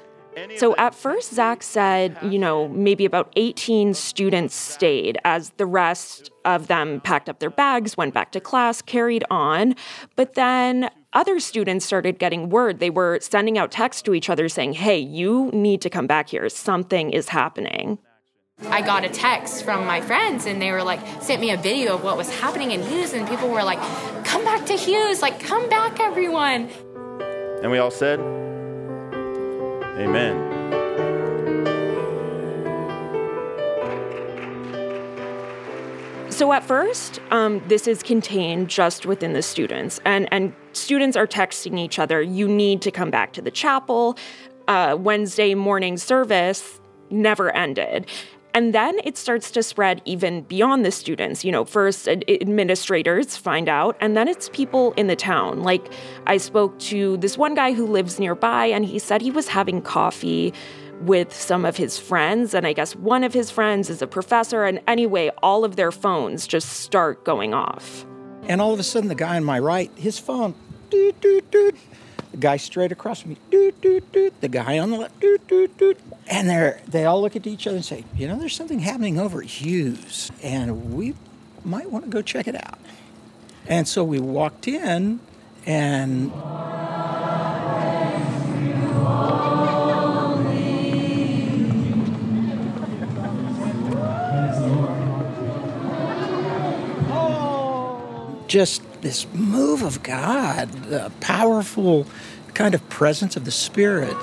So 0.57 0.75
at 0.77 0.93
first, 0.93 1.33
Zach 1.33 1.63
said, 1.63 2.15
you 2.21 2.37
know, 2.37 2.67
maybe 2.67 3.05
about 3.05 3.31
18 3.35 3.95
students 3.95 4.55
stayed 4.55 5.17
as 5.25 5.49
the 5.57 5.65
rest 5.65 6.29
of 6.45 6.67
them 6.67 7.01
packed 7.01 7.27
up 7.27 7.39
their 7.39 7.49
bags, 7.49 7.97
went 7.97 8.13
back 8.13 8.31
to 8.33 8.39
class, 8.39 8.81
carried 8.81 9.23
on. 9.31 9.75
But 10.15 10.35
then 10.35 10.91
other 11.13 11.39
students 11.39 11.85
started 11.85 12.19
getting 12.19 12.49
word. 12.49 12.79
They 12.79 12.89
were 12.89 13.19
sending 13.21 13.57
out 13.57 13.71
texts 13.71 14.01
to 14.03 14.13
each 14.13 14.29
other 14.29 14.49
saying, 14.49 14.73
hey, 14.73 14.97
you 14.99 15.49
need 15.53 15.81
to 15.81 15.89
come 15.89 16.07
back 16.07 16.29
here. 16.29 16.49
Something 16.49 17.11
is 17.11 17.29
happening. 17.29 17.99
I 18.65 18.81
got 18.81 19.05
a 19.05 19.09
text 19.09 19.63
from 19.63 19.85
my 19.85 20.01
friends 20.01 20.47
and 20.47 20.61
they 20.61 20.71
were 20.71 20.83
like, 20.83 20.99
sent 21.21 21.41
me 21.41 21.51
a 21.51 21.57
video 21.57 21.93
of 21.93 22.03
what 22.03 22.17
was 22.17 22.29
happening 22.39 22.71
in 22.71 22.81
Hughes, 22.81 23.13
and 23.13 23.27
people 23.27 23.49
were 23.49 23.63
like, 23.63 23.79
come 24.25 24.43
back 24.43 24.65
to 24.65 24.73
Hughes, 24.73 25.21
like, 25.21 25.39
come 25.39 25.69
back, 25.69 25.99
everyone. 25.99 26.69
And 27.61 27.71
we 27.71 27.77
all 27.77 27.91
said, 27.91 28.19
Amen. 29.99 30.56
So 36.37 36.53
at 36.53 36.63
first, 36.63 37.19
um, 37.31 37.63
this 37.67 37.87
is 37.87 38.03
contained 38.03 38.69
just 38.69 39.07
within 39.07 39.33
the 39.33 39.41
students, 39.41 39.99
and 40.05 40.31
and 40.31 40.53
students 40.71 41.17
are 41.17 41.25
texting 41.25 41.79
each 41.79 41.97
other. 41.97 42.21
You 42.21 42.47
need 42.47 42.83
to 42.83 42.91
come 42.91 43.09
back 43.09 43.33
to 43.33 43.41
the 43.41 43.49
chapel. 43.49 44.15
Uh, 44.67 44.95
Wednesday 44.99 45.55
morning 45.55 45.97
service 45.97 46.79
never 47.09 47.49
ended. 47.55 48.05
And 48.53 48.73
then 48.73 48.99
it 49.03 49.17
starts 49.17 49.49
to 49.51 49.63
spread 49.63 50.01
even 50.05 50.41
beyond 50.41 50.85
the 50.85 50.91
students. 50.91 51.43
You 51.43 51.51
know, 51.51 51.65
first 51.65 52.07
administrators 52.07 53.35
find 53.35 53.67
out, 53.67 53.97
and 53.99 54.15
then 54.15 54.27
it's 54.27 54.49
people 54.49 54.93
in 54.93 55.07
the 55.07 55.15
town. 55.15 55.63
Like, 55.63 55.91
I 56.27 56.37
spoke 56.37 56.77
to 56.91 57.17
this 57.17 57.35
one 57.35 57.55
guy 57.55 57.73
who 57.73 57.87
lives 57.87 58.19
nearby, 58.19 58.67
and 58.67 58.85
he 58.85 58.99
said 58.99 59.23
he 59.23 59.31
was 59.31 59.47
having 59.47 59.81
coffee 59.81 60.53
with 61.01 61.33
some 61.33 61.65
of 61.65 61.77
his 61.77 61.97
friends, 61.97 62.53
and 62.53 62.65
I 62.65 62.73
guess 62.73 62.95
one 62.95 63.23
of 63.23 63.33
his 63.33 63.51
friends 63.51 63.89
is 63.89 64.01
a 64.01 64.07
professor. 64.07 64.63
And 64.63 64.81
anyway, 64.87 65.29
all 65.41 65.63
of 65.63 65.75
their 65.75 65.91
phones 65.91 66.47
just 66.47 66.69
start 66.69 67.23
going 67.23 67.53
off. 67.53 68.05
And 68.47 68.61
all 68.61 68.73
of 68.73 68.79
a 68.79 68.83
sudden, 68.83 69.09
the 69.09 69.15
guy 69.15 69.35
on 69.35 69.43
my 69.43 69.59
right, 69.59 69.91
his 69.95 70.19
phone, 70.19 70.55
doot, 70.89 71.19
doot, 71.21 71.51
doot. 71.51 71.75
The 72.31 72.37
guy 72.37 72.57
straight 72.57 72.91
across 72.91 73.21
from 73.21 73.31
me, 73.31 73.37
doot, 73.49 73.79
doot, 73.81 74.11
doot. 74.11 74.41
The 74.41 74.47
guy 74.47 74.79
on 74.79 74.89
the 74.89 74.97
left, 74.97 75.19
doot, 75.19 75.47
doot, 75.47 75.77
doot. 75.77 75.97
And 76.27 76.49
they 76.49 76.79
they 76.87 77.05
all 77.05 77.21
look 77.21 77.35
at 77.35 77.47
each 77.47 77.67
other 77.67 77.77
and 77.77 77.85
say, 77.85 78.03
you 78.15 78.27
know, 78.27 78.37
there's 78.37 78.55
something 78.55 78.79
happening 78.79 79.19
over 79.19 79.41
at 79.41 79.47
Hughes, 79.47 80.31
and 80.43 80.93
we 80.93 81.15
might 81.63 81.89
want 81.89 82.05
to 82.05 82.11
go 82.11 82.21
check 82.21 82.47
it 82.47 82.55
out. 82.55 82.79
And 83.67 83.87
so 83.87 84.03
we 84.03 84.19
walked 84.19 84.67
in, 84.67 85.19
and 85.65 86.31
just 98.47 98.81
this 99.01 99.27
move 99.33 99.81
of 99.83 100.03
God, 100.03 100.69
the 100.69 101.11
powerful 101.19 102.05
kind 102.53 102.73
of 102.73 102.87
presence 102.89 103.35
of 103.35 103.45
the 103.45 103.51
Spirit. 103.51 104.15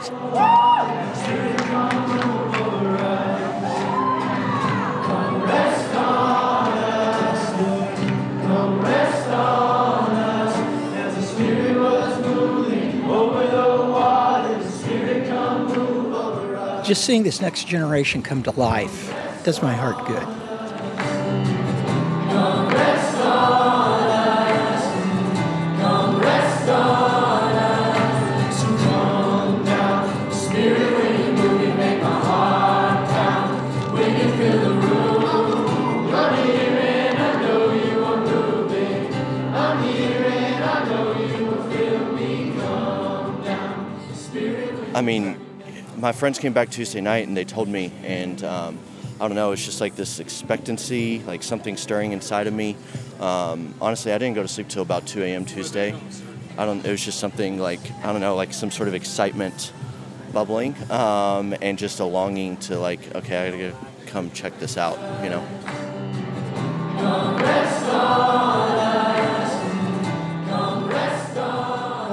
Just 16.85 17.07
seeing 17.07 17.23
this 17.23 17.40
next 17.40 17.66
generation 17.66 18.23
come 18.23 18.43
to 18.43 18.50
life 18.50 19.14
does 19.43 19.62
my 19.62 19.73
heart 19.73 20.07
good. 20.07 20.44
I 44.95 45.03
mean, 45.03 45.37
my 45.97 46.13
friends 46.13 46.39
came 46.39 46.53
back 46.53 46.71
Tuesday 46.71 47.01
night 47.01 47.27
and 47.27 47.37
they 47.37 47.45
told 47.45 47.69
me, 47.69 47.91
and 48.05 48.43
um, 48.45 48.79
I 49.21 49.27
don't 49.27 49.35
know, 49.35 49.51
it's 49.51 49.65
just 49.65 49.81
like 49.81 49.97
this 49.97 50.21
expectancy, 50.21 51.21
like 51.27 51.43
something 51.43 51.77
stirring 51.77 52.13
inside 52.13 52.47
of 52.47 52.55
me. 52.55 52.77
Um, 53.21 53.75
honestly, 53.81 54.13
I 54.13 54.19
didn't 54.19 54.35
go 54.37 54.43
to 54.43 54.49
sleep 54.49 54.69
till 54.69 54.83
about 54.83 55.07
2 55.07 55.23
a.m. 55.25 55.45
Tuesday. 55.45 55.95
I 56.57 56.65
don't. 56.65 56.85
It 56.87 56.91
was 56.91 57.05
just 57.05 57.19
something 57.19 57.59
like 57.59 57.81
I 58.05 58.13
don't 58.13 58.21
know, 58.21 58.37
like 58.37 58.53
some 58.53 58.71
sort 58.71 58.87
of 58.87 58.95
excitement 58.95 59.73
bubbling, 60.33 60.77
um, 60.91 61.55
and 61.61 61.77
just 61.77 61.99
a 61.99 62.05
longing 62.05 62.57
to 62.59 62.79
like, 62.79 63.15
okay, 63.17 63.49
I 63.49 63.51
gotta 63.51 63.75
come 64.07 64.31
check 64.31 64.57
this 64.61 64.77
out, 64.77 64.99
you 65.25 65.31
know. 65.31 65.45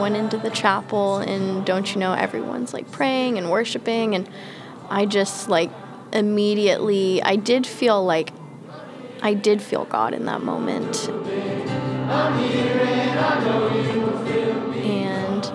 Went 0.02 0.18
into 0.18 0.38
the 0.38 0.50
chapel 0.50 1.18
and 1.20 1.66
don't 1.66 1.94
you 1.94 2.00
know 2.00 2.14
everyone's 2.14 2.74
like 2.74 2.92
praying 2.92 3.38
and 3.38 3.50
worshiping 3.50 4.16
and 4.16 4.28
I 4.90 5.06
just 5.06 5.48
like 5.48 5.72
immediately 6.12 7.22
I 7.24 7.38
did 7.38 7.66
feel 7.66 8.04
like 8.04 8.34
I 9.22 9.36
did 9.36 9.62
feel 9.62 9.86
God 9.86 10.14
in 10.14 10.26
that 10.26 10.42
moment. 10.42 11.08
And 14.84 15.46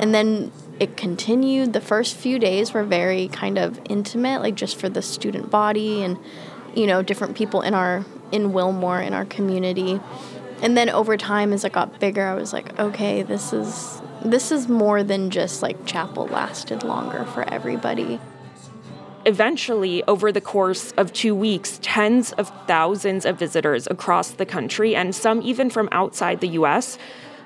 and 0.00 0.14
then 0.14 0.52
it 0.80 0.96
continued. 0.96 1.74
The 1.74 1.80
first 1.80 2.16
few 2.16 2.38
days 2.38 2.72
were 2.72 2.82
very 2.82 3.28
kind 3.28 3.58
of 3.58 3.78
intimate, 3.88 4.40
like 4.40 4.54
just 4.54 4.76
for 4.76 4.88
the 4.88 5.02
student 5.02 5.50
body 5.50 6.02
and 6.02 6.18
you 6.74 6.86
know, 6.86 7.02
different 7.02 7.36
people 7.36 7.60
in 7.60 7.74
our 7.74 8.04
in 8.32 8.52
Wilmore 8.52 9.00
in 9.00 9.12
our 9.12 9.26
community 9.26 10.00
and 10.62 10.76
then 10.76 10.88
over 10.90 11.16
time 11.16 11.52
as 11.52 11.64
it 11.64 11.72
got 11.72 11.98
bigger 12.00 12.26
i 12.26 12.34
was 12.34 12.52
like 12.52 12.78
okay 12.78 13.22
this 13.22 13.52
is 13.52 14.00
this 14.24 14.50
is 14.50 14.68
more 14.68 15.02
than 15.02 15.30
just 15.30 15.62
like 15.62 15.84
chapel 15.86 16.26
lasted 16.28 16.82
longer 16.82 17.24
for 17.24 17.48
everybody 17.52 18.20
eventually 19.26 20.02
over 20.04 20.30
the 20.30 20.40
course 20.40 20.92
of 20.92 21.12
2 21.12 21.34
weeks 21.34 21.78
tens 21.82 22.32
of 22.32 22.52
thousands 22.66 23.24
of 23.24 23.38
visitors 23.38 23.86
across 23.90 24.32
the 24.32 24.46
country 24.46 24.94
and 24.94 25.14
some 25.14 25.40
even 25.42 25.70
from 25.70 25.88
outside 25.92 26.40
the 26.40 26.48
US 26.48 26.98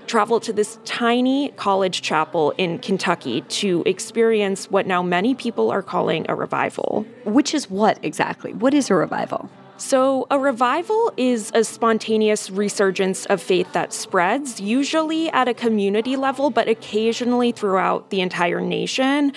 traveled 0.08 0.42
to 0.42 0.52
this 0.52 0.78
tiny 0.84 1.50
college 1.50 2.02
chapel 2.02 2.52
in 2.56 2.78
Kentucky 2.78 3.42
to 3.42 3.82
experience 3.86 4.70
what 4.70 4.86
now 4.86 5.02
many 5.02 5.34
people 5.34 5.70
are 5.70 5.82
calling 5.82 6.24
a 6.28 6.34
revival. 6.34 7.06
Which 7.24 7.54
is 7.54 7.70
what 7.70 7.98
exactly? 8.02 8.54
What 8.54 8.74
is 8.74 8.90
a 8.90 8.94
revival? 8.94 9.50
So, 9.78 10.26
a 10.28 10.40
revival 10.40 11.12
is 11.16 11.52
a 11.54 11.62
spontaneous 11.62 12.50
resurgence 12.50 13.26
of 13.26 13.40
faith 13.40 13.72
that 13.74 13.92
spreads, 13.92 14.60
usually 14.60 15.30
at 15.30 15.46
a 15.46 15.54
community 15.54 16.16
level, 16.16 16.50
but 16.50 16.68
occasionally 16.68 17.52
throughout 17.52 18.10
the 18.10 18.20
entire 18.20 18.60
nation. 18.60 19.32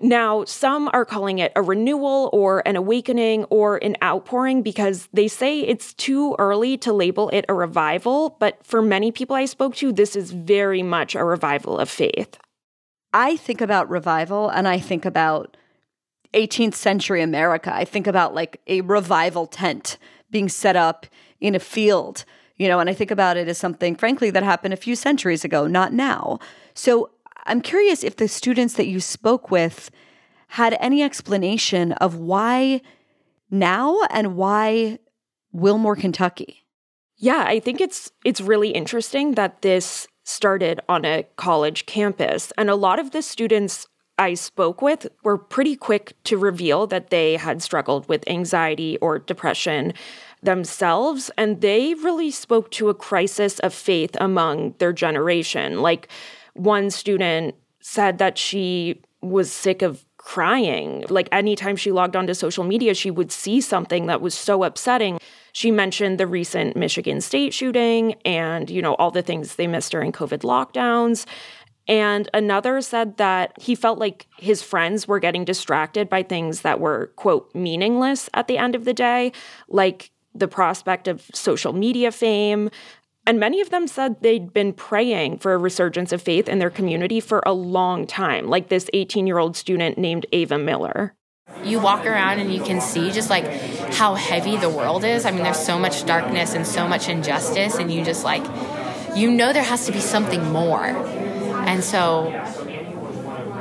Now, 0.00 0.44
some 0.44 0.88
are 0.92 1.04
calling 1.04 1.40
it 1.40 1.50
a 1.56 1.62
renewal 1.62 2.30
or 2.32 2.62
an 2.66 2.76
awakening 2.76 3.44
or 3.46 3.78
an 3.78 3.96
outpouring 4.00 4.62
because 4.62 5.08
they 5.12 5.26
say 5.26 5.60
it's 5.60 5.92
too 5.92 6.36
early 6.38 6.78
to 6.78 6.92
label 6.92 7.28
it 7.30 7.44
a 7.48 7.54
revival. 7.54 8.36
But 8.38 8.64
for 8.64 8.80
many 8.80 9.10
people 9.10 9.34
I 9.34 9.44
spoke 9.44 9.74
to, 9.76 9.92
this 9.92 10.14
is 10.14 10.30
very 10.30 10.84
much 10.84 11.16
a 11.16 11.24
revival 11.24 11.78
of 11.78 11.90
faith. 11.90 12.38
I 13.12 13.36
think 13.36 13.60
about 13.60 13.90
revival 13.90 14.48
and 14.50 14.68
I 14.68 14.78
think 14.78 15.04
about 15.04 15.56
18th 16.34 16.74
century 16.74 17.22
America. 17.22 17.74
I 17.74 17.84
think 17.84 18.06
about 18.06 18.34
like 18.34 18.60
a 18.66 18.80
revival 18.82 19.46
tent 19.46 19.98
being 20.30 20.48
set 20.48 20.76
up 20.76 21.06
in 21.40 21.54
a 21.54 21.58
field, 21.60 22.24
you 22.56 22.68
know, 22.68 22.78
and 22.78 22.88
I 22.88 22.94
think 22.94 23.10
about 23.10 23.36
it 23.36 23.48
as 23.48 23.58
something, 23.58 23.96
frankly, 23.96 24.30
that 24.30 24.42
happened 24.42 24.74
a 24.74 24.76
few 24.76 24.94
centuries 24.94 25.44
ago, 25.44 25.66
not 25.66 25.92
now. 25.92 26.38
So 26.74 27.10
I'm 27.46 27.60
curious 27.60 28.04
if 28.04 28.16
the 28.16 28.28
students 28.28 28.74
that 28.74 28.86
you 28.86 29.00
spoke 29.00 29.50
with 29.50 29.90
had 30.48 30.76
any 30.80 31.02
explanation 31.02 31.92
of 31.92 32.16
why 32.16 32.80
now 33.50 34.00
and 34.10 34.36
why 34.36 34.98
Wilmore, 35.52 35.96
Kentucky. 35.96 36.66
Yeah, 37.16 37.44
I 37.46 37.60
think 37.60 37.80
it's 37.80 38.10
it's 38.24 38.40
really 38.40 38.70
interesting 38.70 39.32
that 39.32 39.62
this 39.62 40.06
started 40.24 40.80
on 40.88 41.04
a 41.04 41.26
college 41.36 41.86
campus 41.86 42.52
and 42.56 42.70
a 42.70 42.74
lot 42.74 42.98
of 42.98 43.10
the 43.10 43.20
students 43.20 43.86
I 44.20 44.34
spoke 44.34 44.82
with 44.82 45.06
were 45.24 45.38
pretty 45.38 45.74
quick 45.76 46.12
to 46.24 46.36
reveal 46.36 46.86
that 46.88 47.08
they 47.08 47.36
had 47.36 47.62
struggled 47.62 48.06
with 48.06 48.22
anxiety 48.28 48.98
or 48.98 49.18
depression 49.18 49.94
themselves. 50.42 51.30
And 51.38 51.62
they 51.62 51.94
really 51.94 52.30
spoke 52.30 52.70
to 52.72 52.90
a 52.90 52.94
crisis 52.94 53.58
of 53.60 53.72
faith 53.72 54.14
among 54.20 54.74
their 54.78 54.92
generation. 54.92 55.80
Like 55.80 56.08
one 56.52 56.90
student 56.90 57.54
said 57.80 58.18
that 58.18 58.36
she 58.36 59.00
was 59.22 59.50
sick 59.50 59.80
of 59.80 60.04
crying. 60.18 61.02
Like 61.08 61.30
anytime 61.32 61.76
she 61.76 61.90
logged 61.90 62.14
onto 62.14 62.34
social 62.34 62.62
media, 62.62 62.92
she 62.92 63.10
would 63.10 63.32
see 63.32 63.62
something 63.62 64.04
that 64.06 64.20
was 64.20 64.34
so 64.34 64.64
upsetting. 64.64 65.18
She 65.52 65.70
mentioned 65.70 66.20
the 66.20 66.26
recent 66.26 66.76
Michigan 66.76 67.22
State 67.22 67.54
shooting 67.54 68.14
and, 68.24 68.68
you 68.68 68.82
know, 68.82 68.94
all 68.96 69.10
the 69.10 69.22
things 69.22 69.54
they 69.54 69.66
missed 69.66 69.92
during 69.92 70.12
COVID 70.12 70.40
lockdowns. 70.40 71.24
And 71.90 72.28
another 72.32 72.80
said 72.82 73.16
that 73.16 73.60
he 73.60 73.74
felt 73.74 73.98
like 73.98 74.28
his 74.38 74.62
friends 74.62 75.08
were 75.08 75.18
getting 75.18 75.44
distracted 75.44 76.08
by 76.08 76.22
things 76.22 76.60
that 76.60 76.78
were, 76.78 77.08
quote, 77.16 77.52
meaningless 77.52 78.30
at 78.32 78.46
the 78.46 78.58
end 78.58 78.76
of 78.76 78.84
the 78.84 78.94
day, 78.94 79.32
like 79.68 80.12
the 80.32 80.46
prospect 80.46 81.08
of 81.08 81.28
social 81.34 81.72
media 81.72 82.12
fame. 82.12 82.70
And 83.26 83.40
many 83.40 83.60
of 83.60 83.70
them 83.70 83.88
said 83.88 84.22
they'd 84.22 84.52
been 84.52 84.72
praying 84.72 85.38
for 85.38 85.52
a 85.52 85.58
resurgence 85.58 86.12
of 86.12 86.22
faith 86.22 86.48
in 86.48 86.60
their 86.60 86.70
community 86.70 87.18
for 87.18 87.42
a 87.44 87.52
long 87.52 88.06
time, 88.06 88.46
like 88.46 88.68
this 88.68 88.88
18 88.92 89.26
year 89.26 89.38
old 89.38 89.56
student 89.56 89.98
named 89.98 90.26
Ava 90.30 90.58
Miller. 90.58 91.16
You 91.64 91.80
walk 91.80 92.06
around 92.06 92.38
and 92.38 92.54
you 92.54 92.62
can 92.62 92.80
see 92.80 93.10
just 93.10 93.30
like 93.30 93.44
how 93.94 94.14
heavy 94.14 94.56
the 94.56 94.70
world 94.70 95.02
is. 95.02 95.26
I 95.26 95.32
mean, 95.32 95.42
there's 95.42 95.58
so 95.58 95.76
much 95.76 96.06
darkness 96.06 96.54
and 96.54 96.64
so 96.64 96.86
much 96.86 97.08
injustice, 97.08 97.74
and 97.74 97.92
you 97.92 98.04
just 98.04 98.22
like, 98.22 98.44
you 99.16 99.28
know, 99.28 99.52
there 99.52 99.64
has 99.64 99.86
to 99.86 99.92
be 99.92 99.98
something 99.98 100.52
more. 100.52 101.19
And 101.66 101.84
so 101.84 102.30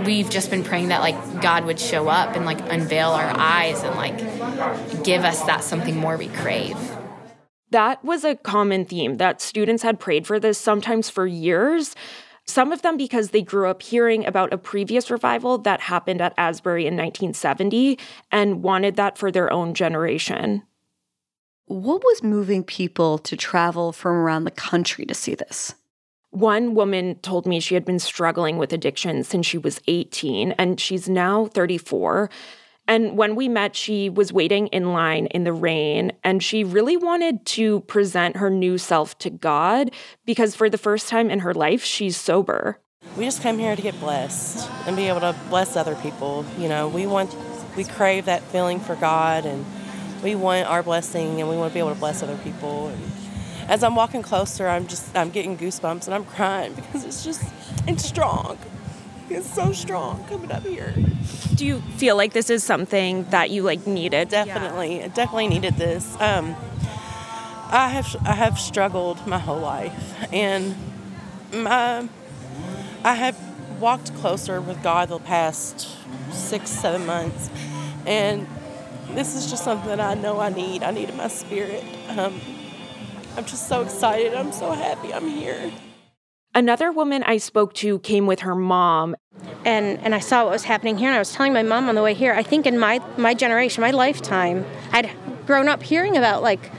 we've 0.05 0.29
just 0.29 0.49
been 0.49 0.63
praying 0.63 0.89
that 0.89 1.01
like 1.01 1.41
God 1.41 1.65
would 1.65 1.79
show 1.79 2.07
up 2.07 2.35
and 2.35 2.45
like 2.45 2.59
unveil 2.71 3.09
our 3.09 3.31
eyes 3.37 3.83
and 3.83 3.95
like 3.95 4.17
give 5.03 5.23
us 5.23 5.43
that 5.43 5.63
something 5.63 5.97
more 5.97 6.17
we 6.17 6.27
crave. 6.27 6.77
That 7.71 8.03
was 8.03 8.23
a 8.23 8.35
common 8.35 8.85
theme 8.85 9.17
that 9.17 9.41
students 9.41 9.83
had 9.83 9.99
prayed 9.99 10.25
for 10.25 10.39
this 10.39 10.57
sometimes 10.57 11.09
for 11.09 11.27
years. 11.27 11.95
Some 12.45 12.71
of 12.71 12.81
them 12.81 12.97
because 12.97 13.29
they 13.29 13.43
grew 13.43 13.69
up 13.69 13.83
hearing 13.83 14.25
about 14.25 14.51
a 14.51 14.57
previous 14.57 15.11
revival 15.11 15.59
that 15.59 15.81
happened 15.81 16.19
at 16.19 16.33
Asbury 16.35 16.87
in 16.87 16.95
1970 16.95 17.99
and 18.31 18.63
wanted 18.63 18.95
that 18.95 19.19
for 19.19 19.31
their 19.31 19.53
own 19.53 19.75
generation. 19.75 20.63
What 21.65 22.03
was 22.03 22.23
moving 22.23 22.63
people 22.63 23.19
to 23.19 23.37
travel 23.37 23.91
from 23.91 24.13
around 24.13 24.45
the 24.45 24.51
country 24.51 25.05
to 25.05 25.13
see 25.13 25.35
this? 25.35 25.75
One 26.31 26.75
woman 26.75 27.15
told 27.21 27.47
me 27.47 27.59
she 27.59 27.73
had 27.73 27.85
been 27.85 27.99
struggling 27.99 28.57
with 28.57 28.71
addiction 28.71 29.23
since 29.23 29.47
she 29.47 29.57
was 29.57 29.81
18 29.87 30.51
and 30.53 30.79
she's 30.79 31.09
now 31.09 31.47
34. 31.47 32.29
And 32.89 33.15
when 33.17 33.35
we 33.35 33.47
met, 33.47 33.75
she 33.75 34.09
was 34.09 34.33
waiting 34.33 34.65
in 34.67 34.93
line 34.93 35.27
in 35.27 35.43
the 35.43 35.53
rain, 35.53 36.11
and 36.23 36.41
she 36.41 36.63
really 36.63 36.97
wanted 36.97 37.45
to 37.45 37.81
present 37.81 38.37
her 38.37 38.49
new 38.49 38.79
self 38.79 39.15
to 39.19 39.29
God 39.29 39.91
because 40.25 40.55
for 40.55 40.71
the 40.71 40.77
first 40.79 41.07
time 41.07 41.29
in 41.29 41.37
her 41.39 41.53
life, 41.53 41.83
she's 41.83 42.17
sober. 42.17 42.79
We 43.15 43.25
just 43.25 43.43
came 43.43 43.59
here 43.59 43.75
to 43.75 43.81
get 43.81 43.99
blessed 43.99 44.67
and 44.87 44.95
be 44.95 45.07
able 45.07 45.19
to 45.19 45.35
bless 45.49 45.75
other 45.75 45.93
people. 45.97 46.43
You 46.57 46.67
know, 46.67 46.87
we 46.87 47.05
want, 47.05 47.35
we 47.77 47.83
crave 47.83 48.25
that 48.25 48.41
feeling 48.41 48.79
for 48.79 48.95
God, 48.95 49.45
and 49.45 49.67
we 50.23 50.33
want 50.33 50.67
our 50.67 50.81
blessing, 50.81 51.39
and 51.39 51.47
we 51.47 51.57
want 51.57 51.71
to 51.71 51.73
be 51.75 51.79
able 51.79 51.93
to 51.93 51.99
bless 51.99 52.23
other 52.23 52.37
people. 52.37 52.87
And 52.87 52.99
as 53.69 53.83
I'm 53.83 53.95
walking 53.95 54.23
closer, 54.23 54.67
I'm 54.67 54.87
just, 54.87 55.15
I'm 55.15 55.29
getting 55.29 55.55
goosebumps 55.55 56.05
and 56.05 56.13
I'm 56.15 56.25
crying 56.25 56.73
because 56.73 57.05
it's 57.05 57.23
just, 57.23 57.43
it's 57.87 58.03
strong. 58.03 58.57
It's 59.29 59.47
so 59.47 59.71
strong 59.73 60.25
coming 60.25 60.51
up 60.51 60.65
here. 60.65 60.91
Do 61.53 61.65
you 61.65 61.81
feel 61.97 62.17
like 62.17 62.33
this 62.33 62.49
is 62.49 62.63
something 62.63 63.25
that 63.25 63.51
you 63.51 63.61
like 63.61 63.85
needed? 63.85 64.29
Definitely, 64.29 64.97
yeah. 64.97 65.07
definitely 65.09 65.49
needed 65.49 65.75
this. 65.75 66.15
Um, 66.19 66.55
I 67.71 67.89
have 67.89 68.15
I 68.25 68.33
have 68.33 68.59
struggled 68.59 69.27
my 69.27 69.37
whole 69.37 69.59
life, 69.59 69.93
and 70.33 70.75
my, 71.53 72.09
I 73.03 73.13
have 73.13 73.37
walked 73.79 74.15
closer 74.15 74.59
with 74.59 74.81
God 74.81 75.09
the 75.09 75.19
past 75.19 75.87
six 76.31 76.71
seven 76.71 77.05
months, 77.05 77.51
and 78.07 78.47
this 79.11 79.35
is 79.35 79.51
just 79.51 79.63
something 79.63 79.89
that 79.89 79.99
I 79.99 80.15
know 80.15 80.39
I 80.39 80.49
need. 80.49 80.81
I 80.81 80.89
need 80.89 81.09
in 81.09 81.17
my 81.17 81.27
spirit. 81.27 81.83
Um, 82.17 82.41
I'm 83.39 83.45
just 83.45 83.69
so 83.69 83.81
excited. 83.83 84.33
I'm 84.33 84.51
so 84.51 84.73
happy 84.73 85.13
I'm 85.13 85.25
here. 85.25 85.71
Another 86.53 86.91
woman 86.91 87.23
I 87.23 87.37
spoke 87.37 87.73
to 87.75 87.99
came 87.99 88.27
with 88.27 88.41
her 88.41 88.53
mom. 88.53 89.15
And, 89.63 89.97
and 89.99 90.13
I 90.13 90.19
saw 90.19 90.43
what 90.43 90.51
was 90.51 90.65
happening 90.65 90.97
here, 90.97 91.07
and 91.07 91.15
I 91.15 91.19
was 91.19 91.31
telling 91.31 91.53
my 91.53 91.63
mom 91.63 91.87
on 91.87 91.95
the 91.95 92.03
way 92.03 92.13
here, 92.13 92.33
I 92.33 92.43
think 92.43 92.65
in 92.65 92.77
my, 92.77 92.99
my 93.15 93.33
generation, 93.33 93.79
my 93.79 93.91
lifetime, 93.91 94.65
I'd 94.91 95.09
grown 95.45 95.69
up 95.69 95.81
hearing 95.81 96.17
about 96.17 96.43
like 96.43 96.69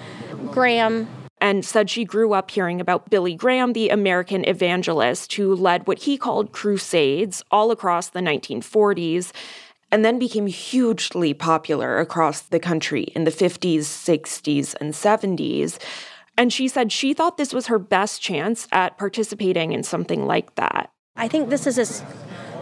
Graham. 0.50 1.08
And 1.40 1.64
said 1.64 1.88
she 1.88 2.04
grew 2.04 2.34
up 2.34 2.50
hearing 2.50 2.78
about 2.78 3.08
Billy 3.08 3.34
Graham, 3.34 3.72
the 3.72 3.88
American 3.88 4.46
evangelist 4.46 5.32
who 5.32 5.54
led 5.54 5.86
what 5.86 6.00
he 6.00 6.18
called 6.18 6.52
crusades 6.52 7.42
all 7.50 7.70
across 7.70 8.10
the 8.10 8.20
1940s 8.20 9.32
and 9.90 10.04
then 10.04 10.18
became 10.18 10.46
hugely 10.46 11.34
popular 11.34 11.98
across 11.98 12.42
the 12.42 12.60
country 12.60 13.04
in 13.14 13.24
the 13.24 13.30
50s, 13.30 13.80
60s, 13.80 14.74
and 14.80 14.92
70s. 14.92 15.78
And 16.40 16.50
she 16.50 16.68
said 16.68 16.90
she 16.90 17.12
thought 17.12 17.36
this 17.36 17.52
was 17.52 17.66
her 17.66 17.78
best 17.78 18.22
chance 18.22 18.66
at 18.72 18.96
participating 18.96 19.72
in 19.72 19.82
something 19.82 20.24
like 20.24 20.54
that. 20.54 20.90
I 21.14 21.28
think 21.28 21.50
this 21.50 21.66
is 21.66 22.02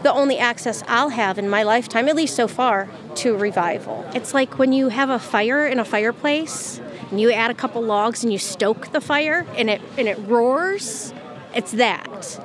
the 0.03 0.13
only 0.13 0.37
access 0.37 0.83
I'll 0.89 1.11
have 1.11 1.39
in 1.39 1.49
my 1.49 1.63
lifetime, 1.63 2.09
at 2.09 2.17
least 2.17 2.35
so 2.35 2.49
far, 2.49 2.89
to 3.15 3.37
revival. 3.37 4.05
It's 4.17 4.35
like 4.35 4.59
when 4.59 4.73
you 4.73 4.89
have 4.89 5.11
a 5.11 5.21
fire 5.21 5.65
in 5.65 5.79
a 5.79 5.85
fireplace 5.85 6.81
and 7.13 7.21
you 7.21 7.31
add 7.31 7.53
a 7.53 7.55
couple 7.55 7.81
logs 7.81 8.25
and 8.25 8.33
you 8.33 8.39
stoke 8.41 8.91
the 8.91 9.01
fire 9.01 9.47
and 9.55 9.71
it 9.71 9.81
and 9.97 10.09
it 10.09 10.19
roars. 10.27 11.15
It's 11.55 11.71
that. 11.71 12.41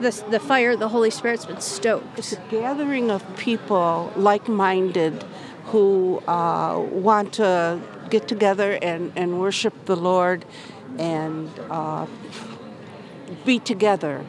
The, 0.00 0.10
the 0.28 0.40
fire, 0.40 0.76
the 0.76 0.88
Holy 0.88 1.10
Spirit's 1.10 1.46
been 1.46 1.62
stoked. 1.62 2.18
It's 2.18 2.34
a 2.34 2.42
gathering 2.50 3.10
of 3.10 3.24
people 3.38 4.12
like 4.14 4.46
minded 4.46 5.24
who 5.70 6.18
uh, 6.26 6.78
want 6.90 7.32
to 7.34 7.80
get 8.10 8.28
together 8.28 8.78
and, 8.82 9.12
and 9.16 9.40
worship 9.40 9.86
the 9.86 9.96
Lord 9.96 10.44
and 10.98 11.50
uh, 11.70 12.06
be 13.44 13.58
together. 13.58 14.24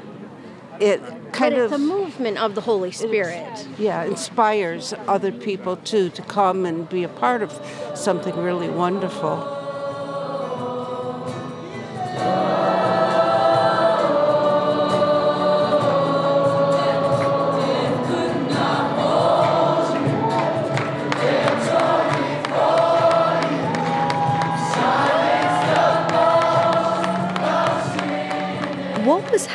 It 0.80 1.00
kind 1.32 1.54
but 1.54 1.62
it's 1.62 1.74
of 1.74 1.80
the 1.80 1.86
movement 1.86 2.38
of 2.38 2.56
the 2.56 2.62
Holy 2.62 2.91
Spirit. 2.91 3.67
Yeah, 3.78 4.04
inspires 4.04 4.94
other 5.08 5.32
people 5.32 5.78
too 5.78 6.10
to 6.10 6.22
come 6.24 6.65
and 6.65 6.89
be 6.89 7.04
a 7.04 7.10
part 7.10 7.44
of 7.44 7.52
something 7.94 8.36
really 8.36 8.70
wonderful. 8.70 9.61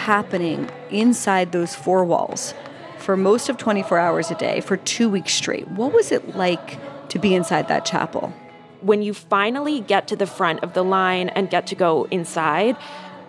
Happening 0.07 0.71
inside 0.91 1.51
those 1.51 1.75
four 1.75 2.05
walls 2.05 2.55
for 2.97 3.17
most 3.17 3.49
of 3.49 3.57
24 3.57 3.99
hours 3.99 4.31
a 4.31 4.37
day 4.37 4.61
for 4.61 4.77
two 4.77 5.09
weeks 5.09 5.35
straight? 5.35 5.67
What 5.67 5.93
was 5.93 6.13
it 6.13 6.37
like 6.37 6.79
to 7.09 7.19
be 7.19 7.35
inside 7.35 7.67
that 7.67 7.85
chapel? 7.85 8.33
When 8.83 9.03
you 9.03 9.13
finally 9.13 9.81
get 9.81 10.07
to 10.07 10.15
the 10.15 10.27
front 10.27 10.63
of 10.63 10.75
the 10.75 10.85
line 10.85 11.29
and 11.31 11.51
get 11.51 11.67
to 11.69 11.75
go 11.75 12.05
inside, 12.13 12.77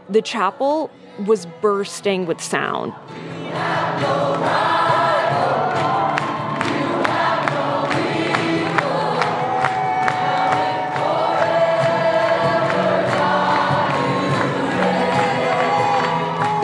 the 0.07 0.21
chapel 0.21 0.91
was 1.25 1.47
bursting 1.61 2.27
with 2.27 2.39
sound. 2.39 2.93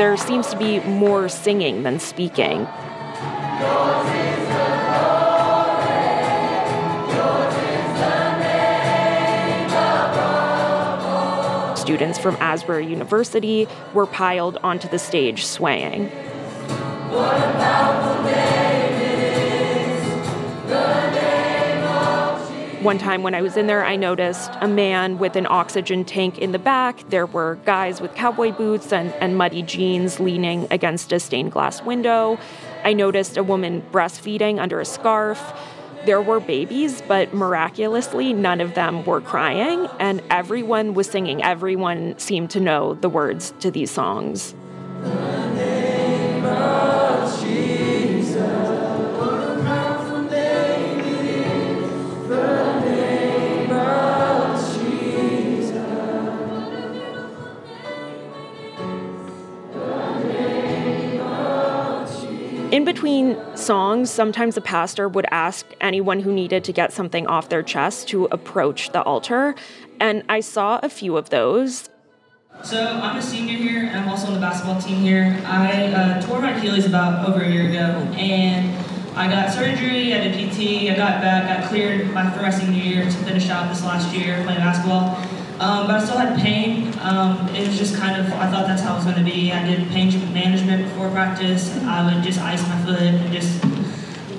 There 0.03 0.17
seems 0.17 0.49
to 0.49 0.57
be 0.57 0.81
more 0.81 1.29
singing 1.29 1.83
than 1.83 1.97
speaking. 1.97 2.67
Students 11.77 12.19
from 12.19 12.35
Asbury 12.41 12.85
University 12.85 13.65
were 13.93 14.05
piled 14.05 14.57
onto 14.61 14.89
the 14.89 14.99
stage 14.99 15.45
swaying. 15.45 16.11
One 22.83 22.97
time 22.97 23.23
when 23.23 23.33
I 23.33 23.41
was 23.41 23.55
in 23.55 23.67
there, 23.67 23.85
I 23.85 23.95
noticed 23.95 24.51
a 24.59 24.67
man 24.67 25.17
with 25.17 25.37
an 25.37 25.47
oxygen 25.49 26.03
tank 26.03 26.37
in 26.37 26.51
the 26.51 26.59
back. 26.59 27.09
There 27.09 27.25
were 27.25 27.55
guys 27.63 28.01
with 28.01 28.13
cowboy 28.13 28.51
boots 28.51 28.91
and, 28.91 29.13
and 29.21 29.37
muddy 29.37 29.61
jeans 29.61 30.19
leaning 30.19 30.67
against 30.69 31.13
a 31.13 31.19
stained 31.21 31.53
glass 31.53 31.81
window. 31.81 32.37
I 32.83 32.91
noticed 32.91 33.37
a 33.37 33.43
woman 33.43 33.83
breastfeeding 33.93 34.59
under 34.59 34.81
a 34.81 34.85
scarf. 34.85 35.41
There 36.05 36.21
were 36.21 36.41
babies, 36.41 37.01
but 37.07 37.33
miraculously, 37.33 38.33
none 38.33 38.59
of 38.59 38.73
them 38.73 39.05
were 39.05 39.21
crying, 39.21 39.87
and 39.97 40.21
everyone 40.29 40.93
was 40.93 41.09
singing. 41.09 41.41
Everyone 41.41 42.19
seemed 42.19 42.49
to 42.49 42.59
know 42.59 42.95
the 42.95 43.07
words 43.07 43.53
to 43.61 43.71
these 43.71 43.91
songs. 43.91 44.55
Between 63.13 63.55
songs, 63.55 64.09
sometimes 64.09 64.55
the 64.55 64.61
pastor 64.61 65.07
would 65.07 65.27
ask 65.29 65.67
anyone 65.79 66.19
who 66.19 66.33
needed 66.33 66.63
to 66.63 66.73
get 66.73 66.91
something 66.91 67.27
off 67.27 67.47
their 67.47 67.61
chest 67.61 68.07
to 68.07 68.25
approach 68.25 68.91
the 68.91 69.03
altar, 69.03 69.53
and 69.99 70.23
I 70.27 70.39
saw 70.39 70.79
a 70.81 70.89
few 70.89 71.15
of 71.15 71.29
those. 71.29 71.89
So 72.63 72.83
I'm 72.83 73.17
a 73.17 73.21
senior 73.21 73.55
here, 73.55 73.85
and 73.85 73.99
I'm 73.99 74.09
also 74.09 74.27
on 74.27 74.33
the 74.33 74.39
basketball 74.39 74.81
team 74.81 74.97
here. 74.97 75.39
I 75.45 75.93
uh, 75.93 76.21
tore 76.23 76.41
my 76.41 76.57
Achilles 76.57 76.87
about 76.87 77.29
over 77.29 77.41
a 77.41 77.51
year 77.51 77.69
ago, 77.69 78.01
and 78.17 78.83
I 79.15 79.27
got 79.27 79.53
surgery, 79.53 80.15
I 80.15 80.23
did 80.23 80.33
PT, 80.33 80.89
I 80.89 80.95
got 80.95 81.21
back, 81.21 81.59
got 81.59 81.69
cleared 81.69 82.11
my, 82.15 82.31
for 82.31 82.41
my 82.41 82.49
senior 82.49 82.81
year 82.81 83.03
to 83.03 83.17
finish 83.29 83.47
out 83.49 83.69
this 83.69 83.83
last 83.83 84.11
year 84.15 84.41
playing 84.43 84.61
basketball. 84.61 85.21
Um, 85.59 85.87
but 85.87 85.95
I 85.95 86.03
still 86.03 86.17
had 86.17 86.39
pain. 86.41 86.91
Um, 87.01 87.47
it 87.49 87.67
was 87.67 87.77
just 87.77 87.95
kind 87.95 88.19
of, 88.19 88.31
I 88.33 88.49
thought 88.49 88.65
that's 88.67 88.81
how 88.81 88.93
it 88.93 88.95
was 88.97 89.05
going 89.05 89.17
to 89.17 89.23
be. 89.23 89.51
I 89.51 89.65
did 89.65 89.87
pain 89.89 90.11
management 90.33 90.83
before 90.85 91.09
practice. 91.09 91.75
I 91.83 92.13
would 92.13 92.23
just 92.23 92.39
ice 92.39 92.61
my 92.67 92.83
foot 92.83 93.01
and 93.01 93.31
just 93.31 93.63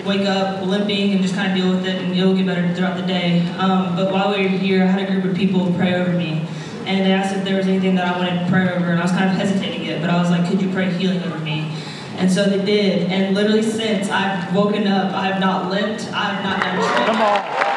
wake 0.04 0.26
up 0.26 0.66
limping 0.66 1.12
and 1.12 1.22
just 1.22 1.34
kind 1.34 1.50
of 1.50 1.56
deal 1.56 1.70
with 1.70 1.86
it, 1.86 2.02
and 2.02 2.14
it'll 2.14 2.36
get 2.36 2.46
better 2.46 2.74
throughout 2.74 2.96
the 2.96 3.06
day. 3.06 3.46
Um, 3.58 3.96
but 3.96 4.12
while 4.12 4.36
we 4.36 4.42
were 4.42 4.48
here, 4.48 4.82
I 4.82 4.86
had 4.86 5.08
a 5.08 5.10
group 5.10 5.24
of 5.24 5.36
people 5.36 5.72
pray 5.74 5.94
over 5.94 6.12
me. 6.12 6.46
And 6.86 7.06
they 7.06 7.12
asked 7.12 7.34
if 7.34 7.44
there 7.44 7.56
was 7.56 7.66
anything 7.66 7.94
that 7.94 8.06
I 8.06 8.18
wanted 8.18 8.44
to 8.44 8.50
pray 8.50 8.68
over, 8.68 8.90
and 8.90 8.98
I 8.98 9.02
was 9.02 9.12
kind 9.12 9.30
of 9.30 9.36
hesitating 9.36 9.86
it, 9.86 10.02
but 10.02 10.10
I 10.10 10.20
was 10.20 10.30
like, 10.30 10.48
could 10.50 10.60
you 10.60 10.70
pray 10.70 10.92
healing 10.92 11.22
over 11.22 11.38
me? 11.38 11.74
And 12.18 12.30
so 12.30 12.44
they 12.44 12.62
did. 12.62 13.10
And 13.10 13.34
literally 13.34 13.62
since 13.62 14.10
I've 14.10 14.54
woken 14.54 14.86
up, 14.86 15.14
I 15.14 15.28
have 15.28 15.40
not 15.40 15.70
limped, 15.70 16.12
I 16.12 16.34
have 16.34 16.44
not 16.44 16.60
done 16.60 17.06
Come 17.06 17.22
on 17.22 17.73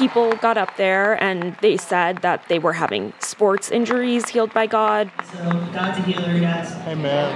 people 0.00 0.34
got 0.36 0.56
up 0.56 0.74
there 0.78 1.22
and 1.22 1.54
they 1.60 1.76
said 1.76 2.22
that 2.22 2.48
they 2.48 2.58
were 2.58 2.72
having 2.72 3.12
sports 3.18 3.70
injuries 3.70 4.30
healed 4.30 4.50
by 4.54 4.66
God. 4.66 5.12
So 5.30 5.44
God's 5.74 5.98
a 5.98 6.02
healer, 6.02 6.40
guys. 6.40 6.72
Amen. 6.88 7.30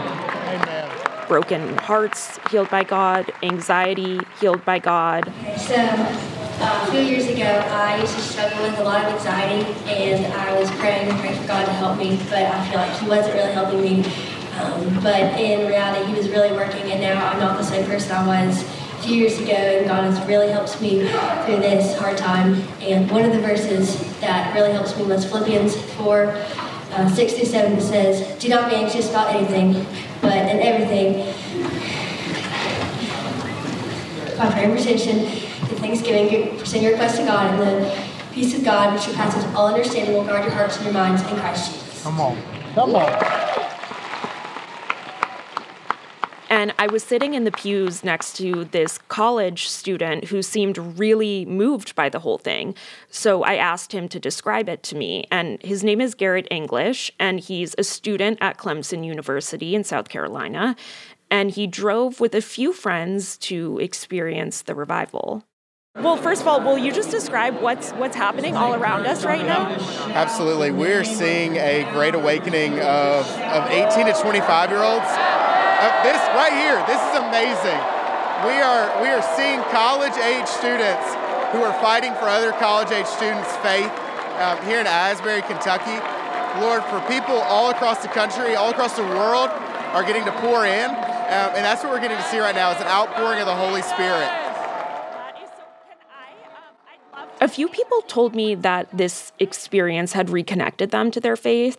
Amen. 0.49 1.29
Broken 1.29 1.77
hearts 1.77 2.39
healed 2.51 2.71
by 2.71 2.83
God, 2.83 3.31
anxiety 3.43 4.19
healed 4.41 4.65
by 4.65 4.79
God. 4.79 5.31
So 5.59 5.75
uh, 5.77 6.87
a 6.89 6.91
few 6.91 7.01
years 7.01 7.27
ago, 7.27 7.45
I 7.45 8.01
used 8.01 8.15
to 8.15 8.23
struggle 8.23 8.63
with 8.63 8.79
a 8.79 8.83
lot 8.83 9.05
of 9.05 9.13
anxiety, 9.13 9.71
and 9.87 10.25
I 10.33 10.59
was 10.59 10.71
praying 10.73 11.11
and 11.11 11.21
praying 11.21 11.39
for 11.43 11.47
God 11.47 11.67
to 11.67 11.73
help 11.73 11.99
me, 11.99 12.17
but 12.31 12.45
I 12.45 12.67
feel 12.71 12.79
like 12.79 12.99
He 12.99 13.07
wasn't 13.07 13.35
really 13.35 13.53
helping 13.53 13.83
me. 13.83 14.05
Um, 14.59 15.03
but 15.03 15.39
in 15.39 15.69
reality, 15.69 16.11
He 16.11 16.17
was 16.17 16.31
really 16.31 16.53
working, 16.53 16.91
and 16.93 17.03
now 17.03 17.27
I'm 17.27 17.39
not 17.39 17.59
the 17.59 17.65
same 17.65 17.85
person 17.85 18.13
I 18.13 18.47
was 18.47 18.65
few 19.05 19.17
years 19.17 19.39
ago, 19.39 19.53
and 19.53 19.87
God 19.87 20.05
has 20.05 20.27
really 20.27 20.51
helped 20.51 20.81
me 20.81 21.01
through 21.45 21.57
this 21.61 21.97
hard 21.99 22.17
time. 22.17 22.55
And 22.81 23.11
one 23.11 23.25
of 23.25 23.33
the 23.33 23.41
verses 23.41 23.99
that 24.21 24.55
really 24.55 24.73
helps 24.73 24.97
me 24.97 25.05
was 25.05 25.25
Philippians 25.27 25.77
4 25.93 26.27
uh, 26.27 27.15
6 27.15 27.33
through 27.35 27.45
7 27.45 27.81
says, 27.81 28.39
Do 28.41 28.49
not 28.49 28.71
be 28.71 28.77
anxious 28.77 29.11
about 29.11 29.35
anything, 29.35 29.85
but 30.23 30.37
in 30.37 30.61
everything, 30.61 31.27
by 34.39 34.51
prayer 34.53 34.71
and 34.71 34.77
petition, 34.77 35.19
and 35.19 35.79
thanksgiving, 35.79 36.57
present 36.57 36.83
your 36.83 36.93
request 36.93 37.19
to 37.19 37.25
God, 37.25 37.61
and 37.61 37.85
the 37.85 38.05
peace 38.33 38.57
of 38.57 38.65
God, 38.65 38.95
which 38.95 39.03
surpasses 39.03 39.45
all 39.55 39.69
understanding, 39.69 40.15
will 40.15 40.25
guard 40.25 40.45
your 40.45 40.53
hearts 40.53 40.77
and 40.77 40.87
your 40.87 40.95
minds 40.95 41.23
in 41.23 41.37
Christ 41.37 41.73
Jesus. 41.73 42.03
Come 42.03 42.21
on. 42.21 42.41
Come 42.75 42.95
on. 42.95 43.64
And 46.51 46.75
I 46.79 46.87
was 46.87 47.03
sitting 47.03 47.35
in 47.35 47.45
the 47.45 47.53
pews 47.53 48.05
next 48.05 48.37
to 48.37 48.65
this 48.65 48.99
college 49.09 49.69
student 49.69 50.27
who 50.27 50.43
seemed 50.43 50.79
really 50.99 51.45
moved 51.47 51.95
by 51.95 52.09
the 52.09 52.19
whole 52.19 52.39
thing. 52.39 52.75
So 53.11 53.43
I 53.43 53.55
asked 53.57 53.93
him 53.93 54.09
to 54.11 54.21
describe 54.21 54.69
it 54.69 54.83
to 54.85 54.97
me. 54.97 55.27
And 55.31 55.63
his 55.63 55.83
name 55.83 56.01
is 56.01 56.15
Garrett 56.15 56.47
English, 56.51 57.11
and 57.19 57.41
he's 57.41 57.75
a 57.79 57.85
student 57.85 58.39
at 58.41 58.59
Clemson 58.59 59.05
University 59.05 59.75
in 59.75 59.85
South 59.85 60.09
Carolina. 60.09 60.77
And 61.31 61.51
he 61.51 61.67
drove 61.67 62.21
with 62.21 62.35
a 62.35 62.43
few 62.43 62.73
friends 62.73 63.39
to 63.39 63.79
experience 63.79 64.63
the 64.63 64.75
revival. 64.75 65.45
Well, 65.97 66.17
first 66.17 66.43
of 66.43 66.49
all, 66.49 66.61
will 66.61 66.77
you 66.77 66.91
just 66.91 67.13
describe 67.13 67.61
what's 67.63 67.93
what's 67.93 68.17
happening 68.17 68.57
all 68.57 68.75
around 68.75 69.07
us 69.07 69.25
right 69.25 69.47
now? 69.47 69.69
Absolutely. 70.13 70.73
We're 70.73 71.05
seeing 71.05 71.55
a 71.55 71.89
great 71.93 72.17
awakening 72.17 72.81
of, 72.81 73.31
of 73.39 73.71
18 73.71 74.07
to 74.07 74.13
25 74.21 74.71
year 74.71 74.83
olds 74.83 75.07
this 76.05 76.21
right 76.37 76.53
here, 76.53 76.79
this 76.87 77.01
is 77.01 77.15
amazing. 77.19 77.81
We 78.47 78.61
are 78.61 78.87
we 79.03 79.09
are 79.09 79.23
seeing 79.37 79.61
college 79.73 80.17
age 80.21 80.47
students 80.47 81.07
who 81.53 81.63
are 81.63 81.73
fighting 81.81 82.13
for 82.15 82.27
other 82.29 82.53
college 82.53 82.91
age 82.91 83.07
students' 83.07 83.55
faith 83.59 83.91
um, 84.43 84.59
here 84.67 84.81
in 84.81 84.87
Asbury, 84.87 85.43
Kentucky. 85.43 85.97
Lord, 86.61 86.85
for 86.85 87.01
people 87.11 87.37
all 87.51 87.71
across 87.71 88.03
the 88.03 88.09
country, 88.09 88.55
all 88.55 88.71
across 88.71 88.97
the 88.97 89.03
world, 89.03 89.51
are 89.95 90.05
getting 90.05 90.25
to 90.25 90.33
pour 90.33 90.67
in, 90.67 90.91
um, 90.91 91.51
and 91.55 91.65
that's 91.65 91.83
what 91.83 91.93
we're 91.93 92.01
getting 92.01 92.17
to 92.17 92.23
see 92.25 92.39
right 92.39 92.55
now 92.55 92.71
is 92.71 92.81
an 92.81 92.87
outpouring 92.87 93.41
of 93.41 93.47
the 93.47 93.55
Holy 93.55 93.83
Spirit. 93.83 94.31
A 97.41 97.49
few 97.49 97.69
people 97.69 98.03
told 98.03 98.35
me 98.35 98.55
that 98.55 98.89
this 98.93 99.33
experience 99.39 100.13
had 100.13 100.31
reconnected 100.31 100.91
them 100.91 101.11
to 101.11 101.21
their 101.21 101.37
faith. 101.37 101.79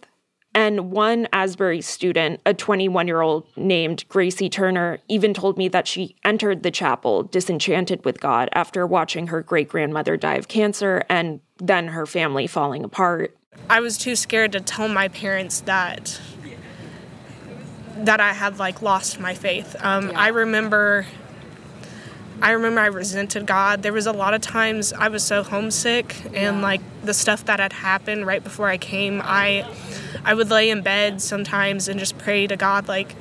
And 0.55 0.89
one 0.89 1.27
Asbury 1.33 1.81
student, 1.81 2.39
a 2.45 2.53
21 2.53 3.07
year 3.07 3.19
old 3.19 3.45
named 3.57 4.07
Gracie 4.07 4.49
Turner, 4.49 4.99
even 5.09 5.33
told 5.33 5.57
me 5.57 5.67
that 5.67 5.85
she 5.85 6.15
entered 6.23 6.63
the 6.63 6.71
chapel 6.71 7.23
disenchanted 7.23 8.05
with 8.05 8.21
God 8.21 8.47
after 8.53 8.87
watching 8.87 9.27
her 9.27 9.41
great 9.41 9.67
grandmother 9.67 10.15
die 10.15 10.35
of 10.35 10.47
cancer 10.47 11.03
and 11.09 11.41
then 11.57 11.89
her 11.89 12.05
family 12.05 12.47
falling 12.47 12.85
apart. 12.85 13.37
I 13.69 13.81
was 13.81 13.97
too 13.97 14.15
scared 14.15 14.53
to 14.53 14.61
tell 14.61 14.87
my 14.87 15.09
parents 15.09 15.59
that 15.61 16.19
that 17.97 18.21
I 18.21 18.31
had 18.33 18.57
like 18.57 18.81
lost 18.81 19.19
my 19.19 19.33
faith. 19.33 19.75
Um, 19.79 20.09
yeah. 20.09 20.19
I 20.19 20.27
remember 20.29 21.05
I 22.41 22.51
remember 22.51 22.81
I 22.81 22.87
resented 22.87 23.45
God. 23.45 23.81
There 23.81 23.93
was 23.93 24.05
a 24.05 24.11
lot 24.11 24.33
of 24.33 24.41
times 24.41 24.93
I 24.93 25.07
was 25.07 25.23
so 25.23 25.41
homesick 25.43 26.15
and 26.33 26.61
like 26.61 26.81
the 27.03 27.13
stuff 27.13 27.45
that 27.45 27.59
had 27.59 27.73
happened 27.73 28.27
right 28.27 28.43
before 28.43 28.67
I 28.67 28.77
came, 28.77 29.21
I 29.23 29.65
I 30.23 30.33
would 30.33 30.49
lay 30.49 30.69
in 30.69 30.81
bed 30.81 31.21
sometimes 31.21 31.87
and 31.87 31.99
just 31.99 32.17
pray 32.17 32.47
to 32.47 32.57
God 32.57 32.87
like 32.87 33.15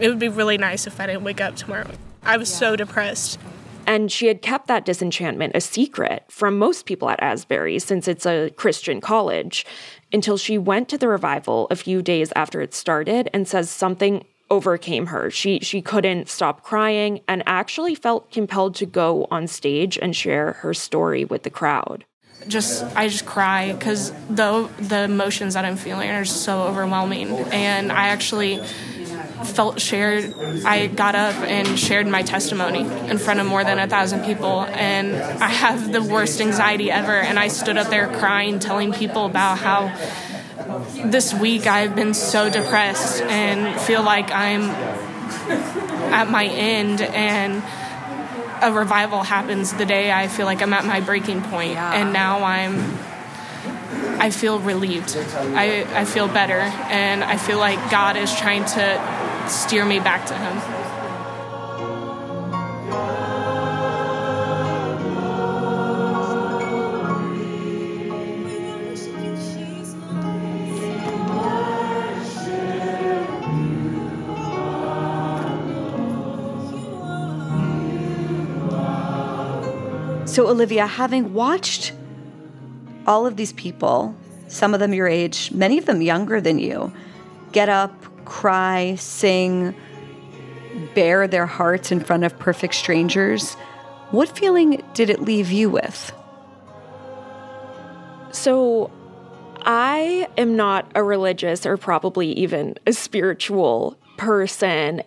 it 0.00 0.08
would 0.08 0.18
be 0.18 0.28
really 0.28 0.58
nice 0.58 0.86
if 0.86 1.00
I 1.00 1.06
didn't 1.06 1.24
wake 1.24 1.40
up 1.40 1.56
tomorrow. 1.56 1.90
I 2.22 2.36
was 2.36 2.50
yeah. 2.50 2.58
so 2.58 2.76
depressed. 2.76 3.38
And 3.86 4.10
she 4.10 4.28
had 4.28 4.40
kept 4.40 4.66
that 4.68 4.86
disenchantment 4.86 5.54
a 5.54 5.60
secret 5.60 6.24
from 6.28 6.58
most 6.58 6.86
people 6.86 7.10
at 7.10 7.22
Asbury 7.22 7.78
since 7.78 8.08
it's 8.08 8.24
a 8.24 8.50
Christian 8.56 9.00
college 9.00 9.66
until 10.12 10.38
she 10.38 10.56
went 10.56 10.88
to 10.88 10.98
the 10.98 11.08
revival 11.08 11.66
a 11.70 11.76
few 11.76 12.00
days 12.00 12.32
after 12.34 12.62
it 12.62 12.72
started 12.72 13.28
and 13.34 13.46
says 13.46 13.68
something 13.68 14.24
overcame 14.50 15.06
her. 15.06 15.30
She 15.30 15.60
she 15.60 15.82
couldn't 15.82 16.28
stop 16.28 16.62
crying 16.62 17.20
and 17.26 17.42
actually 17.46 17.94
felt 17.94 18.30
compelled 18.30 18.74
to 18.76 18.86
go 18.86 19.26
on 19.30 19.46
stage 19.46 19.98
and 20.00 20.14
share 20.14 20.52
her 20.54 20.74
story 20.74 21.24
with 21.24 21.42
the 21.42 21.50
crowd 21.50 22.04
just 22.48 22.84
I 22.96 23.08
just 23.08 23.26
cry 23.26 23.72
because 23.72 24.12
the 24.28 24.68
the 24.78 25.02
emotions 25.02 25.54
that 25.54 25.64
I'm 25.64 25.76
feeling 25.76 26.10
are 26.10 26.24
so 26.24 26.62
overwhelming, 26.64 27.30
and 27.30 27.90
I 27.90 28.08
actually 28.08 28.58
felt 29.44 29.80
shared. 29.80 30.34
I 30.64 30.86
got 30.86 31.14
up 31.14 31.34
and 31.42 31.78
shared 31.78 32.06
my 32.06 32.22
testimony 32.22 32.80
in 33.08 33.18
front 33.18 33.40
of 33.40 33.46
more 33.46 33.64
than 33.64 33.78
a 33.78 33.86
thousand 33.86 34.24
people, 34.24 34.62
and 34.62 35.16
I 35.42 35.48
have 35.48 35.92
the 35.92 36.02
worst 36.02 36.40
anxiety 36.40 36.90
ever. 36.90 37.12
And 37.12 37.38
I 37.38 37.48
stood 37.48 37.76
up 37.76 37.88
there 37.88 38.08
crying, 38.08 38.58
telling 38.58 38.92
people 38.92 39.26
about 39.26 39.58
how 39.58 39.88
this 41.10 41.34
week 41.34 41.66
I've 41.66 41.94
been 41.94 42.14
so 42.14 42.50
depressed 42.50 43.22
and 43.22 43.80
feel 43.80 44.02
like 44.02 44.30
I'm 44.30 44.62
at 46.12 46.30
my 46.30 46.46
end 46.46 47.00
and 47.00 47.62
a 48.64 48.72
revival 48.72 49.22
happens 49.22 49.72
the 49.72 49.84
day 49.84 50.10
I 50.10 50.28
feel 50.28 50.46
like 50.46 50.62
I'm 50.62 50.72
at 50.72 50.84
my 50.84 51.00
breaking 51.00 51.42
point, 51.42 51.72
yeah. 51.72 51.92
and 51.92 52.12
now 52.12 52.44
I'm. 52.44 52.98
I 54.18 54.30
feel 54.30 54.58
relieved. 54.58 55.16
I, 55.16 55.86
I 55.92 56.04
feel 56.04 56.28
better, 56.28 56.58
and 56.58 57.22
I 57.22 57.36
feel 57.36 57.58
like 57.58 57.90
God 57.90 58.16
is 58.16 58.34
trying 58.34 58.64
to 58.64 59.48
steer 59.48 59.84
me 59.84 59.98
back 59.98 60.26
to 60.26 60.34
Him. 60.34 61.03
So, 80.34 80.48
Olivia, 80.48 80.88
having 80.88 81.32
watched 81.32 81.92
all 83.06 83.24
of 83.24 83.36
these 83.36 83.52
people, 83.52 84.16
some 84.48 84.74
of 84.74 84.80
them 84.80 84.92
your 84.92 85.06
age, 85.06 85.52
many 85.52 85.78
of 85.78 85.86
them 85.86 86.02
younger 86.02 86.40
than 86.40 86.58
you, 86.58 86.92
get 87.52 87.68
up, 87.68 87.92
cry, 88.24 88.96
sing, 88.96 89.76
bare 90.92 91.28
their 91.28 91.46
hearts 91.46 91.92
in 91.92 92.00
front 92.00 92.24
of 92.24 92.36
perfect 92.36 92.74
strangers, 92.74 93.54
what 94.10 94.28
feeling 94.36 94.82
did 94.92 95.08
it 95.08 95.20
leave 95.20 95.52
you 95.52 95.70
with? 95.70 96.12
So, 98.32 98.90
I 99.62 100.26
am 100.36 100.56
not 100.56 100.90
a 100.96 101.04
religious 101.04 101.64
or 101.64 101.76
probably 101.76 102.32
even 102.32 102.74
a 102.88 102.92
spiritual 102.92 103.96
person. 104.16 105.04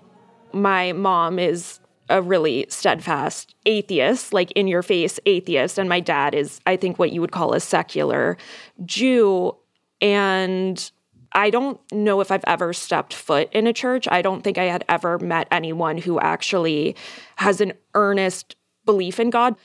My 0.54 0.94
mom 0.94 1.38
is 1.38 1.82
a 2.10 2.22
really 2.22 2.66
steadfast 2.70 3.56
atheist, 3.66 4.34
like 4.34 4.52
in 4.52 4.68
your 4.68 4.84
face 4.84 5.20
atheist. 5.26 5.78
And 5.78 5.90
my 5.90 6.00
dad 6.00 6.34
is, 6.34 6.62
I 6.66 6.78
think, 6.78 6.98
what 6.98 7.12
you 7.12 7.22
would 7.22 7.32
call 7.32 7.54
a 7.54 7.60
secular 7.60 8.38
Jew. 8.86 9.56
And 10.02 10.92
I 11.34 11.50
don't 11.50 11.80
know 11.92 12.22
if 12.22 12.32
I've 12.32 12.44
ever 12.48 12.74
stepped 12.74 13.14
foot 13.14 13.52
in 13.52 13.68
a 13.68 13.74
church. 13.74 14.08
I 14.10 14.22
don't 14.22 14.44
think 14.44 14.58
I 14.58 14.66
had 14.66 14.86
ever 14.88 15.20
met 15.20 15.48
anyone 15.52 15.98
who 15.98 16.20
actually 16.20 16.96
has 17.36 17.62
an 17.62 17.74
earnest 17.94 18.56
belief 18.86 19.20
in 19.20 19.30
God. 19.30 19.56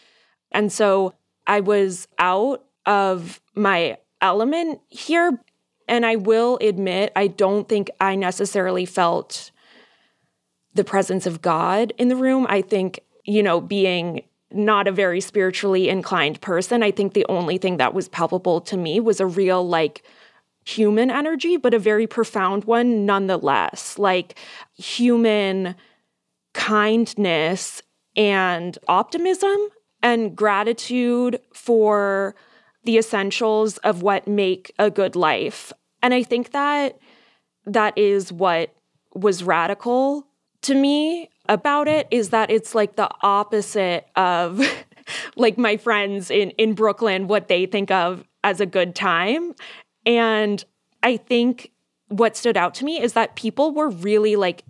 And 0.51 0.73
so 0.73 1.15
I 1.47 1.61
was 1.61 2.09
out 2.19 2.65
of 2.87 3.41
my 3.55 3.99
element 4.21 4.81
here. 4.89 5.39
And 5.89 6.07
I 6.07 6.17
will 6.17 6.59
admit, 6.61 7.13
I 7.17 7.27
don't 7.27 7.69
think 7.69 7.91
I 8.01 8.15
necessarily 8.15 8.87
felt 8.87 9.51
the 10.75 10.85
presence 10.85 11.27
of 11.27 11.43
God 11.43 11.93
in 11.99 12.09
the 12.09 12.17
room. 12.17 12.47
I 12.49 12.63
think, 12.63 13.01
you 13.25 13.43
know, 13.43 13.61
being 13.61 14.23
not 14.51 14.87
a 14.87 14.93
very 14.93 15.21
spiritually 15.21 15.89
inclined 15.89 16.41
person, 16.41 16.83
I 16.83 16.91
think 16.91 17.15
the 17.15 17.27
only 17.29 17.59
thing 17.59 17.79
that 17.79 17.95
was 17.95 18.09
palpable 18.09 18.61
to 18.63 18.77
me 18.77 19.01
was 19.01 19.21
a 19.21 19.27
real, 19.27 19.67
like, 19.67 20.03
human 20.65 21.11
energy, 21.11 21.57
but 21.57 21.75
a 21.75 21.79
very 21.79 22.07
profound 22.07 22.65
one 22.65 23.07
nonetheless. 23.07 23.99
Like, 23.99 24.39
human 24.77 25.75
kindness 26.55 27.83
and 28.15 28.79
optimism 28.89 29.57
and 30.03 30.37
gratitude 30.37 31.41
for 31.55 32.35
the 32.85 32.99
essentials 32.99 33.79
of 33.79 34.03
what 34.03 34.29
make 34.29 34.73
a 34.79 34.91
good 34.91 35.17
life. 35.17 35.73
And 36.03 36.13
I 36.13 36.23
think 36.23 36.51
that 36.51 36.99
that 37.65 37.97
is 37.97 38.33
what 38.33 38.75
was 39.15 39.45
radical 39.45 40.27
to 40.63 40.75
me 40.75 41.29
about 41.49 41.89
it 41.89 42.07
is 42.11 42.31
that 42.31 42.51
it's 42.51 42.75
like 42.75 42.97
the 42.97 43.11
opposite 43.23 44.07
of 44.17 44.61
like 45.37 45.59
my 45.59 45.77
friends 45.77 46.31
in 46.31 46.51
in 46.51 46.75
Brooklyn 46.75 47.27
what 47.29 47.49
they 47.49 47.67
think 47.67 47.91
of 47.91 48.25
as 48.45 48.61
a 48.61 48.67
good 48.67 48.95
time 48.95 49.55
and 50.07 50.65
I 51.03 51.17
think 51.17 51.73
what 52.09 52.37
stood 52.37 52.57
out 52.57 52.75
to 52.75 52.85
me 52.85 53.01
is 53.01 53.15
that 53.15 53.37
people 53.37 53.73
were 53.73 53.89
really 53.89 54.37
like 54.37 54.65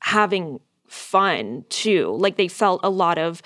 having 0.00 0.60
fun 0.88 1.64
too 1.68 2.16
like 2.18 2.36
they 2.36 2.48
felt 2.48 2.80
a 2.82 2.90
lot 2.90 3.18
of 3.18 3.42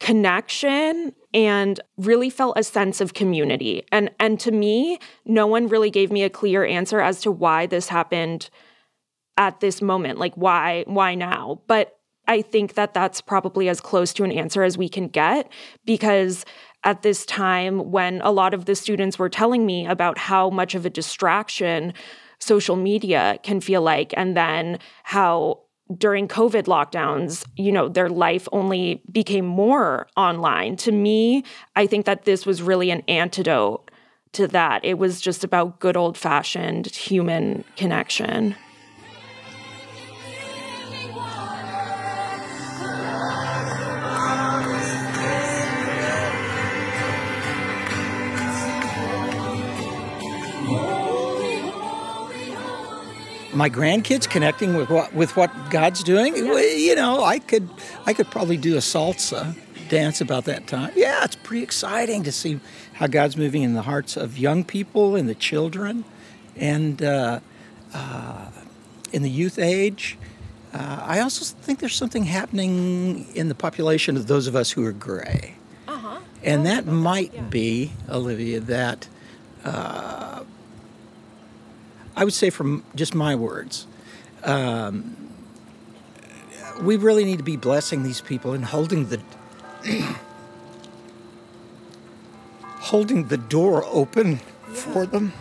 connection 0.00 1.14
and 1.32 1.80
really 1.96 2.28
felt 2.28 2.58
a 2.58 2.62
sense 2.62 3.00
of 3.00 3.14
community. 3.14 3.82
And 3.90 4.10
and 4.20 4.38
to 4.40 4.52
me, 4.52 4.98
no 5.24 5.46
one 5.46 5.68
really 5.68 5.90
gave 5.90 6.12
me 6.12 6.22
a 6.22 6.30
clear 6.30 6.64
answer 6.64 7.00
as 7.00 7.20
to 7.22 7.30
why 7.30 7.66
this 7.66 7.88
happened 7.88 8.50
at 9.36 9.60
this 9.60 9.82
moment. 9.82 10.18
Like 10.18 10.34
why 10.34 10.84
why 10.86 11.14
now? 11.14 11.60
But 11.66 11.98
I 12.26 12.42
think 12.42 12.74
that 12.74 12.94
that's 12.94 13.20
probably 13.20 13.68
as 13.68 13.80
close 13.80 14.12
to 14.14 14.24
an 14.24 14.32
answer 14.32 14.62
as 14.62 14.78
we 14.78 14.88
can 14.88 15.08
get 15.08 15.50
because 15.84 16.44
at 16.82 17.02
this 17.02 17.26
time 17.26 17.90
when 17.90 18.20
a 18.22 18.30
lot 18.30 18.54
of 18.54 18.64
the 18.64 18.74
students 18.74 19.18
were 19.18 19.28
telling 19.28 19.66
me 19.66 19.86
about 19.86 20.18
how 20.18 20.50
much 20.50 20.74
of 20.74 20.86
a 20.86 20.90
distraction 20.90 21.92
social 22.38 22.76
media 22.76 23.38
can 23.42 23.60
feel 23.60 23.82
like 23.82 24.12
and 24.16 24.36
then 24.36 24.78
how 25.02 25.60
during 25.98 26.26
COVID 26.28 26.64
lockdowns, 26.64 27.44
you 27.56 27.70
know, 27.70 27.88
their 27.88 28.08
life 28.08 28.48
only 28.52 29.02
became 29.12 29.44
more 29.44 30.08
online. 30.16 30.76
To 30.76 30.92
me, 30.92 31.44
I 31.76 31.86
think 31.86 32.06
that 32.06 32.24
this 32.24 32.46
was 32.46 32.62
really 32.62 32.90
an 32.90 33.02
antidote 33.06 33.90
to 34.32 34.48
that. 34.48 34.84
It 34.84 34.98
was 34.98 35.20
just 35.20 35.44
about 35.44 35.80
good 35.80 35.96
old 35.96 36.16
fashioned 36.16 36.86
human 36.86 37.64
connection. 37.76 38.56
My 53.54 53.70
grandkids 53.70 54.28
connecting 54.28 54.74
with 54.74 54.90
what 54.90 55.12
with 55.14 55.36
what 55.36 55.50
God's 55.70 56.02
doing. 56.02 56.36
Yeah. 56.36 56.60
You 56.60 56.94
know, 56.94 57.22
I 57.24 57.38
could 57.38 57.68
I 58.06 58.12
could 58.12 58.30
probably 58.30 58.56
do 58.56 58.74
a 58.74 58.80
salsa 58.80 59.56
dance 59.88 60.20
about 60.20 60.44
that 60.44 60.66
time. 60.66 60.92
Yeah, 60.96 61.24
it's 61.24 61.36
pretty 61.36 61.62
exciting 61.62 62.22
to 62.24 62.32
see 62.32 62.60
how 62.94 63.06
God's 63.06 63.36
moving 63.36 63.62
in 63.62 63.74
the 63.74 63.82
hearts 63.82 64.16
of 64.16 64.38
young 64.38 64.64
people 64.64 65.16
and 65.16 65.28
the 65.28 65.34
children, 65.34 66.04
and 66.56 67.02
uh, 67.02 67.40
uh, 67.92 68.46
in 69.12 69.22
the 69.22 69.30
youth 69.30 69.58
age. 69.58 70.18
Uh, 70.72 71.00
I 71.02 71.20
also 71.20 71.44
think 71.44 71.78
there's 71.78 71.94
something 71.94 72.24
happening 72.24 73.28
in 73.34 73.48
the 73.48 73.54
population 73.54 74.16
of 74.16 74.26
those 74.26 74.48
of 74.48 74.56
us 74.56 74.72
who 74.72 74.84
are 74.84 74.92
gray. 74.92 75.54
Uh-huh. 75.86 76.18
And 76.42 76.66
that 76.66 76.84
might 76.84 77.32
yeah. 77.32 77.42
be, 77.42 77.92
Olivia, 78.08 78.58
that 78.58 79.06
uh, 79.64 80.23
I 82.16 82.24
would 82.24 82.34
say, 82.34 82.50
from 82.50 82.84
just 82.94 83.14
my 83.14 83.34
words, 83.34 83.86
um, 84.44 85.16
we 86.80 86.96
really 86.96 87.24
need 87.24 87.38
to 87.38 87.44
be 87.44 87.56
blessing 87.56 88.02
these 88.02 88.20
people 88.20 88.52
and 88.52 88.64
holding 88.64 89.08
the 89.08 89.20
holding 92.78 93.28
the 93.28 93.36
door 93.36 93.84
open 93.86 94.32
yeah. 94.32 94.74
for 94.74 95.06
them 95.06 95.32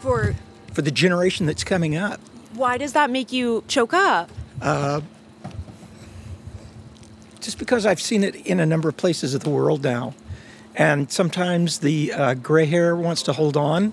for 0.00 0.34
for 0.72 0.82
the 0.82 0.90
generation 0.90 1.46
that's 1.46 1.64
coming 1.64 1.96
up. 1.96 2.20
Why 2.54 2.78
does 2.78 2.92
that 2.92 3.10
make 3.10 3.32
you 3.32 3.64
choke 3.68 3.94
up? 3.94 4.30
Uh, 4.60 5.00
just 7.40 7.58
because 7.58 7.86
I've 7.86 8.00
seen 8.00 8.24
it 8.24 8.34
in 8.46 8.60
a 8.60 8.66
number 8.66 8.88
of 8.88 8.96
places 8.96 9.34
of 9.34 9.44
the 9.44 9.50
world 9.50 9.82
now, 9.82 10.14
and 10.74 11.10
sometimes 11.10 11.78
the 11.78 12.12
uh, 12.12 12.34
gray 12.34 12.66
hair 12.66 12.96
wants 12.96 13.22
to 13.22 13.32
hold 13.32 13.56
on 13.56 13.92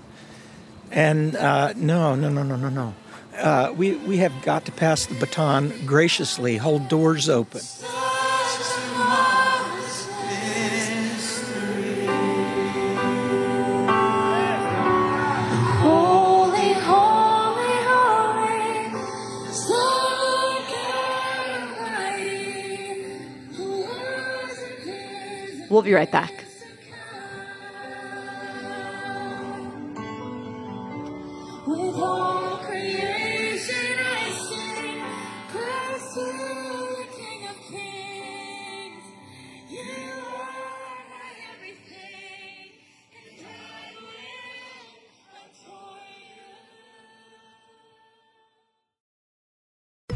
and 0.94 1.36
uh, 1.36 1.74
no, 1.76 2.16
no, 2.16 2.30
no, 2.30 2.44
no, 2.44 2.56
no, 2.56 2.70
no. 2.70 2.94
Uh, 3.36 3.74
we, 3.76 3.96
we 3.96 4.18
have 4.18 4.42
got 4.44 4.64
to 4.66 4.72
pass 4.72 5.08
the 5.08 5.16
baton 5.16 5.74
graciously, 5.86 6.58
hold 6.58 6.88
doors 6.88 7.28
open. 7.28 7.62
We'll 25.70 25.82
be 25.82 25.94
right 25.94 26.12
back. 26.12 26.43
Oh. 32.06 32.33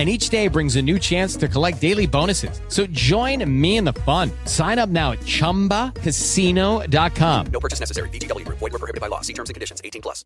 and 0.00 0.08
each 0.08 0.30
day 0.30 0.48
brings 0.48 0.74
a 0.76 0.82
new 0.82 0.98
chance 0.98 1.36
to 1.36 1.46
collect 1.46 1.78
daily 1.78 2.06
bonuses. 2.06 2.62
So 2.68 2.86
join 2.86 3.44
me 3.60 3.76
in 3.76 3.84
the 3.84 3.92
fun. 3.92 4.30
Sign 4.46 4.78
up 4.78 4.88
now 4.88 5.12
at 5.12 5.18
ChumbaCasino.com. 5.20 7.46
No 7.52 7.60
purchase 7.60 7.80
necessary. 7.80 8.08
VGW. 8.08 8.48
Void 8.48 8.62
were 8.62 8.78
prohibited 8.78 9.02
by 9.02 9.08
law. 9.08 9.20
See 9.20 9.34
terms 9.34 9.50
and 9.50 9.54
conditions. 9.54 9.82
18 9.84 10.00
plus. 10.00 10.24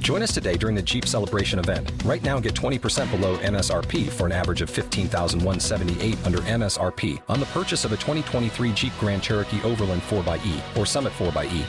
Join 0.00 0.20
us 0.20 0.34
today 0.34 0.58
during 0.58 0.76
the 0.76 0.82
Jeep 0.82 1.06
Celebration 1.06 1.58
event. 1.58 1.90
Right 2.04 2.22
now, 2.22 2.38
get 2.38 2.52
20% 2.52 3.10
below 3.10 3.38
MSRP 3.38 4.10
for 4.10 4.26
an 4.26 4.32
average 4.32 4.60
of 4.60 4.68
15178 4.68 6.26
under 6.26 6.40
MSRP 6.40 7.22
on 7.26 7.40
the 7.40 7.46
purchase 7.46 7.86
of 7.86 7.92
a 7.92 7.96
2023 7.96 8.74
Jeep 8.74 8.92
Grand 9.00 9.22
Cherokee 9.22 9.62
Overland 9.62 10.02
4xE 10.02 10.76
or 10.76 10.84
Summit 10.84 11.14
4xE. 11.14 11.64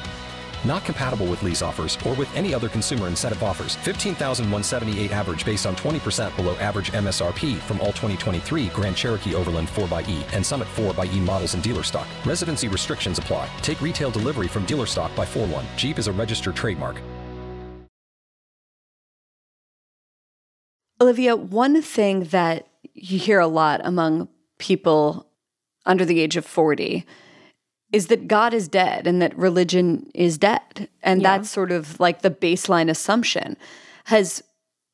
Not 0.65 0.84
compatible 0.84 1.28
with 1.28 1.43
lease 1.43 1.62
offers 1.62 1.97
or 2.06 2.13
with 2.15 2.36
any 2.36 2.54
other 2.54 2.67
consumer 2.67 3.08
incentive 3.08 3.43
offers. 3.43 3.75
15,178 3.75 5.12
average 5.12 5.45
based 5.45 5.65
on 5.65 5.75
20% 5.75 6.36
below 6.36 6.56
average 6.56 6.91
MSRP 6.91 7.58
from 7.60 7.80
all 7.80 7.93
2023 7.93 8.67
Grand 8.69 8.97
Cherokee 8.97 9.36
Overland 9.36 9.67
4xE 9.69 10.34
and 10.34 10.45
Summit 10.45 10.67
4xE 10.75 11.19
models 11.19 11.54
in 11.54 11.62
dealer 11.62 11.84
stock. 11.84 12.08
Residency 12.25 12.67
restrictions 12.67 13.19
apply. 13.19 13.49
Take 13.62 13.82
retail 13.82 14.10
delivery 14.10 14.47
from 14.47 14.65
dealer 14.65 14.86
stock 14.86 15.15
by 15.15 15.25
4 15.25 15.47
1. 15.47 15.65
Jeep 15.78 15.99
is 15.99 16.08
a 16.08 16.12
registered 16.12 16.56
trademark. 16.56 17.01
Olivia, 21.01 21.36
one 21.36 21.82
thing 21.82 22.23
that 22.25 22.67
you 22.93 23.19
hear 23.19 23.39
a 23.39 23.47
lot 23.47 23.82
among 23.84 24.30
people 24.58 25.28
under 25.86 26.06
the 26.06 26.21
age 26.21 26.38
of 26.38 26.45
40 26.45 27.06
is 27.91 28.08
that 28.08 28.28
God 28.28 28.54
is 28.54 28.67
dead 28.67 29.08
and 29.08 29.21
that 29.21 29.38
religion 29.38 30.10
is 30.13 30.38
dead. 30.38 30.89
And 31.04 31.21
Yeah. 31.21 31.38
that's 31.38 31.50
sort 31.50 31.71
of 31.71 32.00
like 32.00 32.21
the 32.21 32.32
baseline 32.32 32.89
assumption. 32.89 33.58
Has 34.06 34.43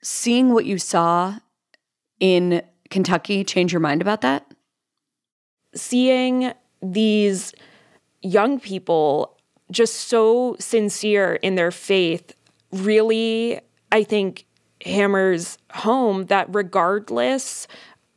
seeing 0.03 0.53
what 0.53 0.65
you 0.65 0.77
saw 0.77 1.39
in 2.19 2.61
Kentucky 2.89 3.43
change 3.43 3.71
your 3.73 3.79
mind 3.79 4.01
about 4.01 4.21
that? 4.21 4.45
seeing 5.73 6.51
these 6.81 7.53
young 8.21 8.59
people 8.59 9.37
just 9.71 9.95
so 10.09 10.53
sincere 10.59 11.35
in 11.35 11.55
their 11.55 11.71
faith 11.71 12.33
really, 12.73 13.57
I 13.89 14.03
think, 14.03 14.45
hammers 14.85 15.57
home 15.71 16.25
that 16.25 16.47
regardless 16.53 17.67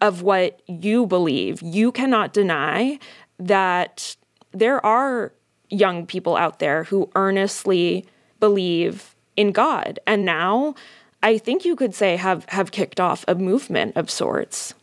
of 0.00 0.22
what 0.22 0.62
you 0.66 1.06
believe, 1.06 1.62
you 1.62 1.92
cannot 1.92 2.32
deny 2.32 2.98
that 3.38 4.16
there 4.54 4.84
are 4.84 5.32
young 5.68 6.06
people 6.06 6.36
out 6.36 6.58
there 6.58 6.84
who 6.84 7.10
earnestly 7.14 8.06
believe 8.40 9.14
in 9.36 9.52
God. 9.52 9.98
And 10.06 10.24
now 10.24 10.74
I 11.22 11.38
think 11.38 11.64
you 11.64 11.76
could 11.76 11.94
say 11.94 12.16
have 12.16 12.44
have 12.50 12.70
kicked 12.70 13.00
off 13.00 13.24
a 13.26 13.34
movement 13.34 13.96
of 13.96 14.10
sorts. 14.10 14.74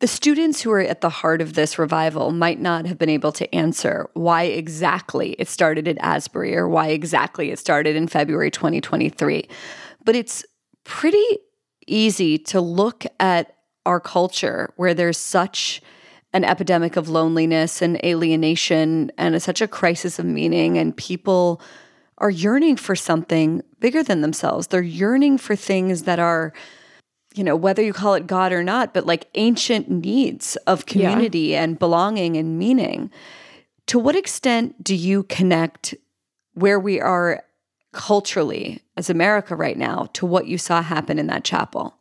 The 0.00 0.08
students 0.08 0.60
who 0.60 0.70
are 0.72 0.80
at 0.80 1.00
the 1.00 1.08
heart 1.08 1.40
of 1.40 1.54
this 1.54 1.78
revival 1.78 2.32
might 2.32 2.60
not 2.60 2.84
have 2.84 2.98
been 2.98 3.08
able 3.08 3.32
to 3.32 3.54
answer 3.54 4.10
why 4.14 4.42
exactly 4.42 5.30
it 5.38 5.48
started 5.48 5.86
at 5.88 5.96
Asbury 5.98 6.56
or 6.56 6.68
why 6.68 6.88
exactly 6.88 7.50
it 7.50 7.58
started 7.58 7.96
in 7.96 8.08
February 8.08 8.50
2023. 8.50 9.48
But 10.04 10.16
it's 10.16 10.44
pretty 10.82 11.38
easy 11.86 12.38
to 12.38 12.60
look 12.60 13.06
at 13.20 13.54
our 13.86 14.00
culture 14.00 14.72
where 14.76 14.94
there's 14.94 15.18
such 15.18 15.80
an 16.34 16.44
epidemic 16.44 16.96
of 16.96 17.08
loneliness 17.08 17.80
and 17.80 18.04
alienation 18.04 19.10
and 19.16 19.40
such 19.42 19.62
a 19.62 19.68
crisis 19.68 20.18
of 20.18 20.26
meaning, 20.26 20.76
and 20.76 20.94
people 20.96 21.62
are 22.18 22.30
yearning 22.30 22.76
for 22.76 22.94
something 22.94 23.62
bigger 23.80 24.02
than 24.02 24.20
themselves. 24.20 24.66
They're 24.66 24.82
yearning 24.82 25.38
for 25.38 25.56
things 25.56 26.02
that 26.02 26.18
are 26.18 26.52
you 27.36 27.42
know, 27.42 27.56
whether 27.56 27.82
you 27.82 27.92
call 27.92 28.14
it 28.14 28.28
God 28.28 28.52
or 28.52 28.62
not, 28.62 28.94
but 28.94 29.06
like 29.06 29.26
ancient 29.34 29.90
needs 29.90 30.54
of 30.68 30.84
Yeah. 30.86 30.92
community 31.10 31.56
and 31.56 31.76
belonging 31.76 32.36
and 32.36 32.56
meaning. 32.56 33.10
To 33.88 33.98
what 33.98 34.14
extent 34.14 34.84
do 34.84 34.94
you 34.94 35.24
connect 35.24 35.96
where 36.52 36.78
we 36.78 37.00
are 37.00 37.42
culturally 37.92 38.82
as 38.96 39.10
America 39.10 39.56
right 39.56 39.76
now 39.76 40.06
to 40.12 40.24
what 40.26 40.46
you 40.46 40.58
saw 40.58 40.80
happen 40.80 41.18
in 41.18 41.26
that 41.26 41.42
chapel? 41.42 41.96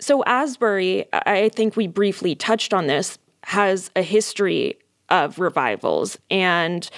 So, 0.00 0.22
Asbury, 0.24 1.06
I 1.12 1.48
think 1.48 1.74
we 1.74 1.88
briefly 1.88 2.36
touched 2.36 2.72
on 2.72 2.86
this, 2.86 3.18
has 3.46 3.92
a 3.94 4.02
history 4.02 4.76
of 5.08 5.38
revivals. 5.38 6.18
And 6.32 6.90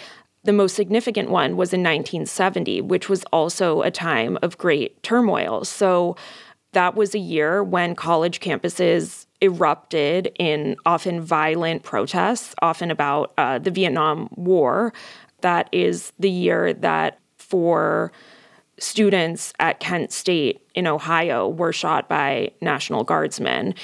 the 0.45 0.53
most 0.53 0.75
significant 0.75 1.29
one 1.29 1.59
was 1.59 1.75
in 1.75 1.81
1970, 1.81 2.81
which 2.81 3.11
was 3.11 3.23
also 3.25 3.83
a 3.83 3.91
time 3.91 4.39
of 4.41 4.57
great 4.57 5.03
turmoil. 5.03 5.65
So, 5.65 6.17
that 6.73 6.95
was 6.95 7.15
a 7.15 7.19
year 7.19 7.65
when 7.65 7.95
college 7.95 8.41
campuses 8.41 9.27
erupted 9.43 10.31
in 10.39 10.77
often 10.85 11.21
violent 11.21 11.83
protests, 11.83 12.55
often 12.61 12.91
about 12.91 13.33
uh, 13.39 13.59
the 13.59 13.71
Vietnam 13.71 14.29
War. 14.37 14.93
That 15.41 15.69
is 15.73 16.13
the 16.19 16.31
year 16.31 16.75
that 16.75 17.19
four 17.37 18.13
students 18.79 19.53
at 19.59 19.81
Kent 19.81 20.13
State 20.13 20.61
in 20.75 20.87
Ohio 20.87 21.49
were 21.49 21.73
shot 21.73 22.07
by 22.09 22.53
National 22.61 23.03
Guardsmen. 23.03 23.75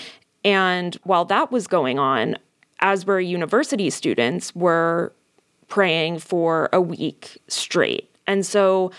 And 0.44 0.94
while 1.04 1.24
that 1.26 1.50
was 1.50 1.66
going 1.66 1.98
on, 1.98 2.36
Asbury 2.80 3.26
University 3.26 3.90
students 3.90 4.54
were 4.54 5.12
praying 5.68 6.18
for 6.18 6.68
a 6.72 6.80
week 6.80 7.40
straight. 7.48 8.14
And 8.26 8.44
so 8.44 8.92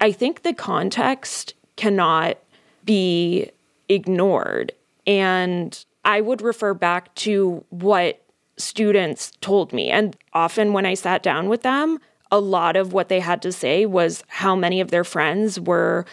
I 0.00 0.12
think 0.12 0.42
the 0.42 0.54
context 0.54 1.54
cannot 1.76 2.38
be 2.84 3.50
ignored. 3.88 4.72
And 5.06 5.84
I 6.04 6.20
would 6.20 6.42
refer 6.42 6.74
back 6.74 7.14
to 7.16 7.64
what 7.70 8.22
students 8.56 9.32
told 9.40 9.72
me. 9.72 9.90
And 9.90 10.16
often 10.32 10.72
when 10.72 10.86
I 10.86 10.94
sat 10.94 11.22
down 11.22 11.48
with 11.48 11.62
them, 11.62 11.98
a 12.30 12.40
lot 12.40 12.76
of 12.76 12.92
what 12.92 13.08
they 13.08 13.20
had 13.20 13.42
to 13.42 13.52
say 13.52 13.86
was 13.86 14.24
how 14.28 14.56
many 14.56 14.80
of 14.80 14.90
their 14.90 15.04
friends 15.04 15.60
were 15.60 16.06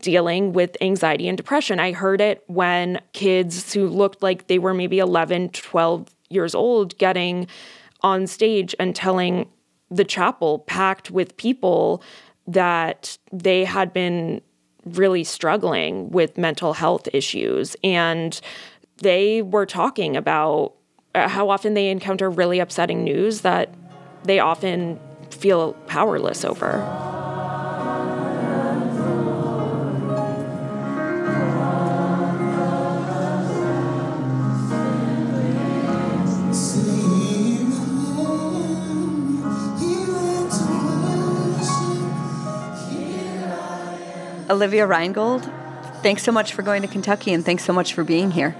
dealing 0.00 0.52
with 0.52 0.76
anxiety 0.80 1.28
and 1.28 1.36
depression. 1.36 1.80
I 1.80 1.92
heard 1.92 2.20
it 2.20 2.42
when 2.46 3.00
kids 3.12 3.72
who 3.72 3.88
looked 3.88 4.22
like 4.22 4.46
they 4.46 4.58
were 4.58 4.74
maybe 4.74 4.98
11, 4.98 5.50
12 5.50 6.08
years 6.30 6.54
old 6.54 6.96
getting 6.98 7.46
on 8.02 8.26
stage 8.26 8.74
and 8.78 8.96
telling 8.96 9.48
the 9.90 10.04
chapel 10.04 10.60
packed 10.60 11.10
with 11.10 11.36
people 11.36 12.02
that 12.46 13.18
they 13.32 13.64
had 13.64 13.92
been 13.92 14.40
really 14.84 15.24
struggling 15.24 16.10
with 16.10 16.38
mental 16.38 16.72
health 16.72 17.08
issues. 17.12 17.76
And 17.84 18.40
they 18.98 19.42
were 19.42 19.66
talking 19.66 20.16
about 20.16 20.74
how 21.14 21.50
often 21.50 21.74
they 21.74 21.90
encounter 21.90 22.30
really 22.30 22.60
upsetting 22.60 23.04
news 23.04 23.42
that 23.42 23.74
they 24.24 24.38
often 24.38 24.98
feel 25.30 25.72
powerless 25.86 26.44
over. 26.44 26.78
Olivia 44.50 44.84
Reingold, 44.84 45.48
thanks 46.02 46.24
so 46.24 46.32
much 46.32 46.52
for 46.52 46.62
going 46.62 46.82
to 46.82 46.88
Kentucky 46.88 47.32
and 47.32 47.44
thanks 47.44 47.64
so 47.64 47.72
much 47.72 47.94
for 47.94 48.02
being 48.02 48.32
here. 48.32 48.56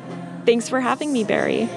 Thanks 0.47 0.69
for 0.69 0.81
having 0.81 1.13
me, 1.13 1.25
Bari. 1.25 1.69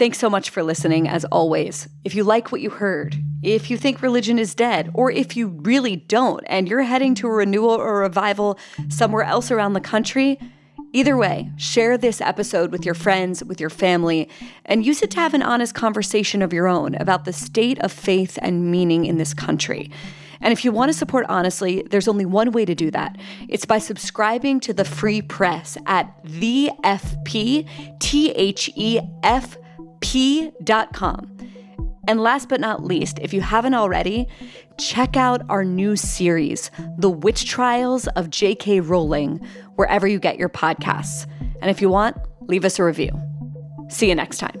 Thanks 0.00 0.16
so 0.16 0.30
much 0.30 0.48
for 0.48 0.62
listening, 0.62 1.06
as 1.08 1.26
always. 1.26 1.86
If 2.04 2.14
you 2.14 2.24
like 2.24 2.50
what 2.50 2.62
you 2.62 2.70
heard, 2.70 3.22
if 3.42 3.70
you 3.70 3.76
think 3.76 4.00
religion 4.00 4.38
is 4.38 4.54
dead, 4.54 4.90
or 4.94 5.10
if 5.10 5.36
you 5.36 5.48
really 5.48 5.96
don't 5.96 6.42
and 6.46 6.66
you're 6.66 6.84
heading 6.84 7.14
to 7.16 7.26
a 7.26 7.30
renewal 7.30 7.72
or 7.72 7.98
revival 7.98 8.58
somewhere 8.88 9.24
else 9.24 9.50
around 9.50 9.74
the 9.74 9.80
country, 9.82 10.40
either 10.94 11.18
way, 11.18 11.50
share 11.58 11.98
this 11.98 12.22
episode 12.22 12.72
with 12.72 12.86
your 12.86 12.94
friends, 12.94 13.44
with 13.44 13.60
your 13.60 13.68
family, 13.68 14.30
and 14.64 14.86
use 14.86 15.02
it 15.02 15.10
to 15.10 15.20
have 15.20 15.34
an 15.34 15.42
honest 15.42 15.74
conversation 15.74 16.40
of 16.40 16.54
your 16.54 16.66
own 16.66 16.94
about 16.94 17.26
the 17.26 17.32
state 17.34 17.78
of 17.80 17.92
faith 17.92 18.38
and 18.40 18.70
meaning 18.70 19.04
in 19.04 19.18
this 19.18 19.34
country. 19.34 19.90
And 20.40 20.50
if 20.50 20.64
you 20.64 20.72
want 20.72 20.88
to 20.88 20.96
support 20.96 21.26
honestly, 21.28 21.82
there's 21.90 22.08
only 22.08 22.24
one 22.24 22.52
way 22.52 22.64
to 22.64 22.74
do 22.74 22.90
that. 22.92 23.18
It's 23.50 23.66
by 23.66 23.76
subscribing 23.76 24.60
to 24.60 24.72
the 24.72 24.86
free 24.86 25.20
press 25.20 25.76
at 25.84 26.24
thefp, 26.24 27.68
T 28.00 28.30
H 28.30 28.70
E 28.74 29.00
F 29.22 29.58
P.com. 30.00 31.36
And 32.08 32.20
last 32.20 32.48
but 32.48 32.60
not 32.60 32.82
least, 32.82 33.18
if 33.20 33.32
you 33.32 33.40
haven't 33.40 33.74
already, 33.74 34.26
check 34.78 35.16
out 35.16 35.42
our 35.48 35.64
new 35.64 35.96
series, 35.96 36.70
The 36.98 37.10
Witch 37.10 37.44
Trials 37.44 38.08
of 38.08 38.30
J.K. 38.30 38.80
Rowling, 38.80 39.46
wherever 39.76 40.06
you 40.06 40.18
get 40.18 40.38
your 40.38 40.48
podcasts. 40.48 41.26
And 41.60 41.70
if 41.70 41.80
you 41.80 41.88
want, 41.88 42.16
leave 42.40 42.64
us 42.64 42.78
a 42.78 42.84
review. 42.84 43.12
See 43.88 44.08
you 44.08 44.14
next 44.14 44.38
time. 44.38 44.60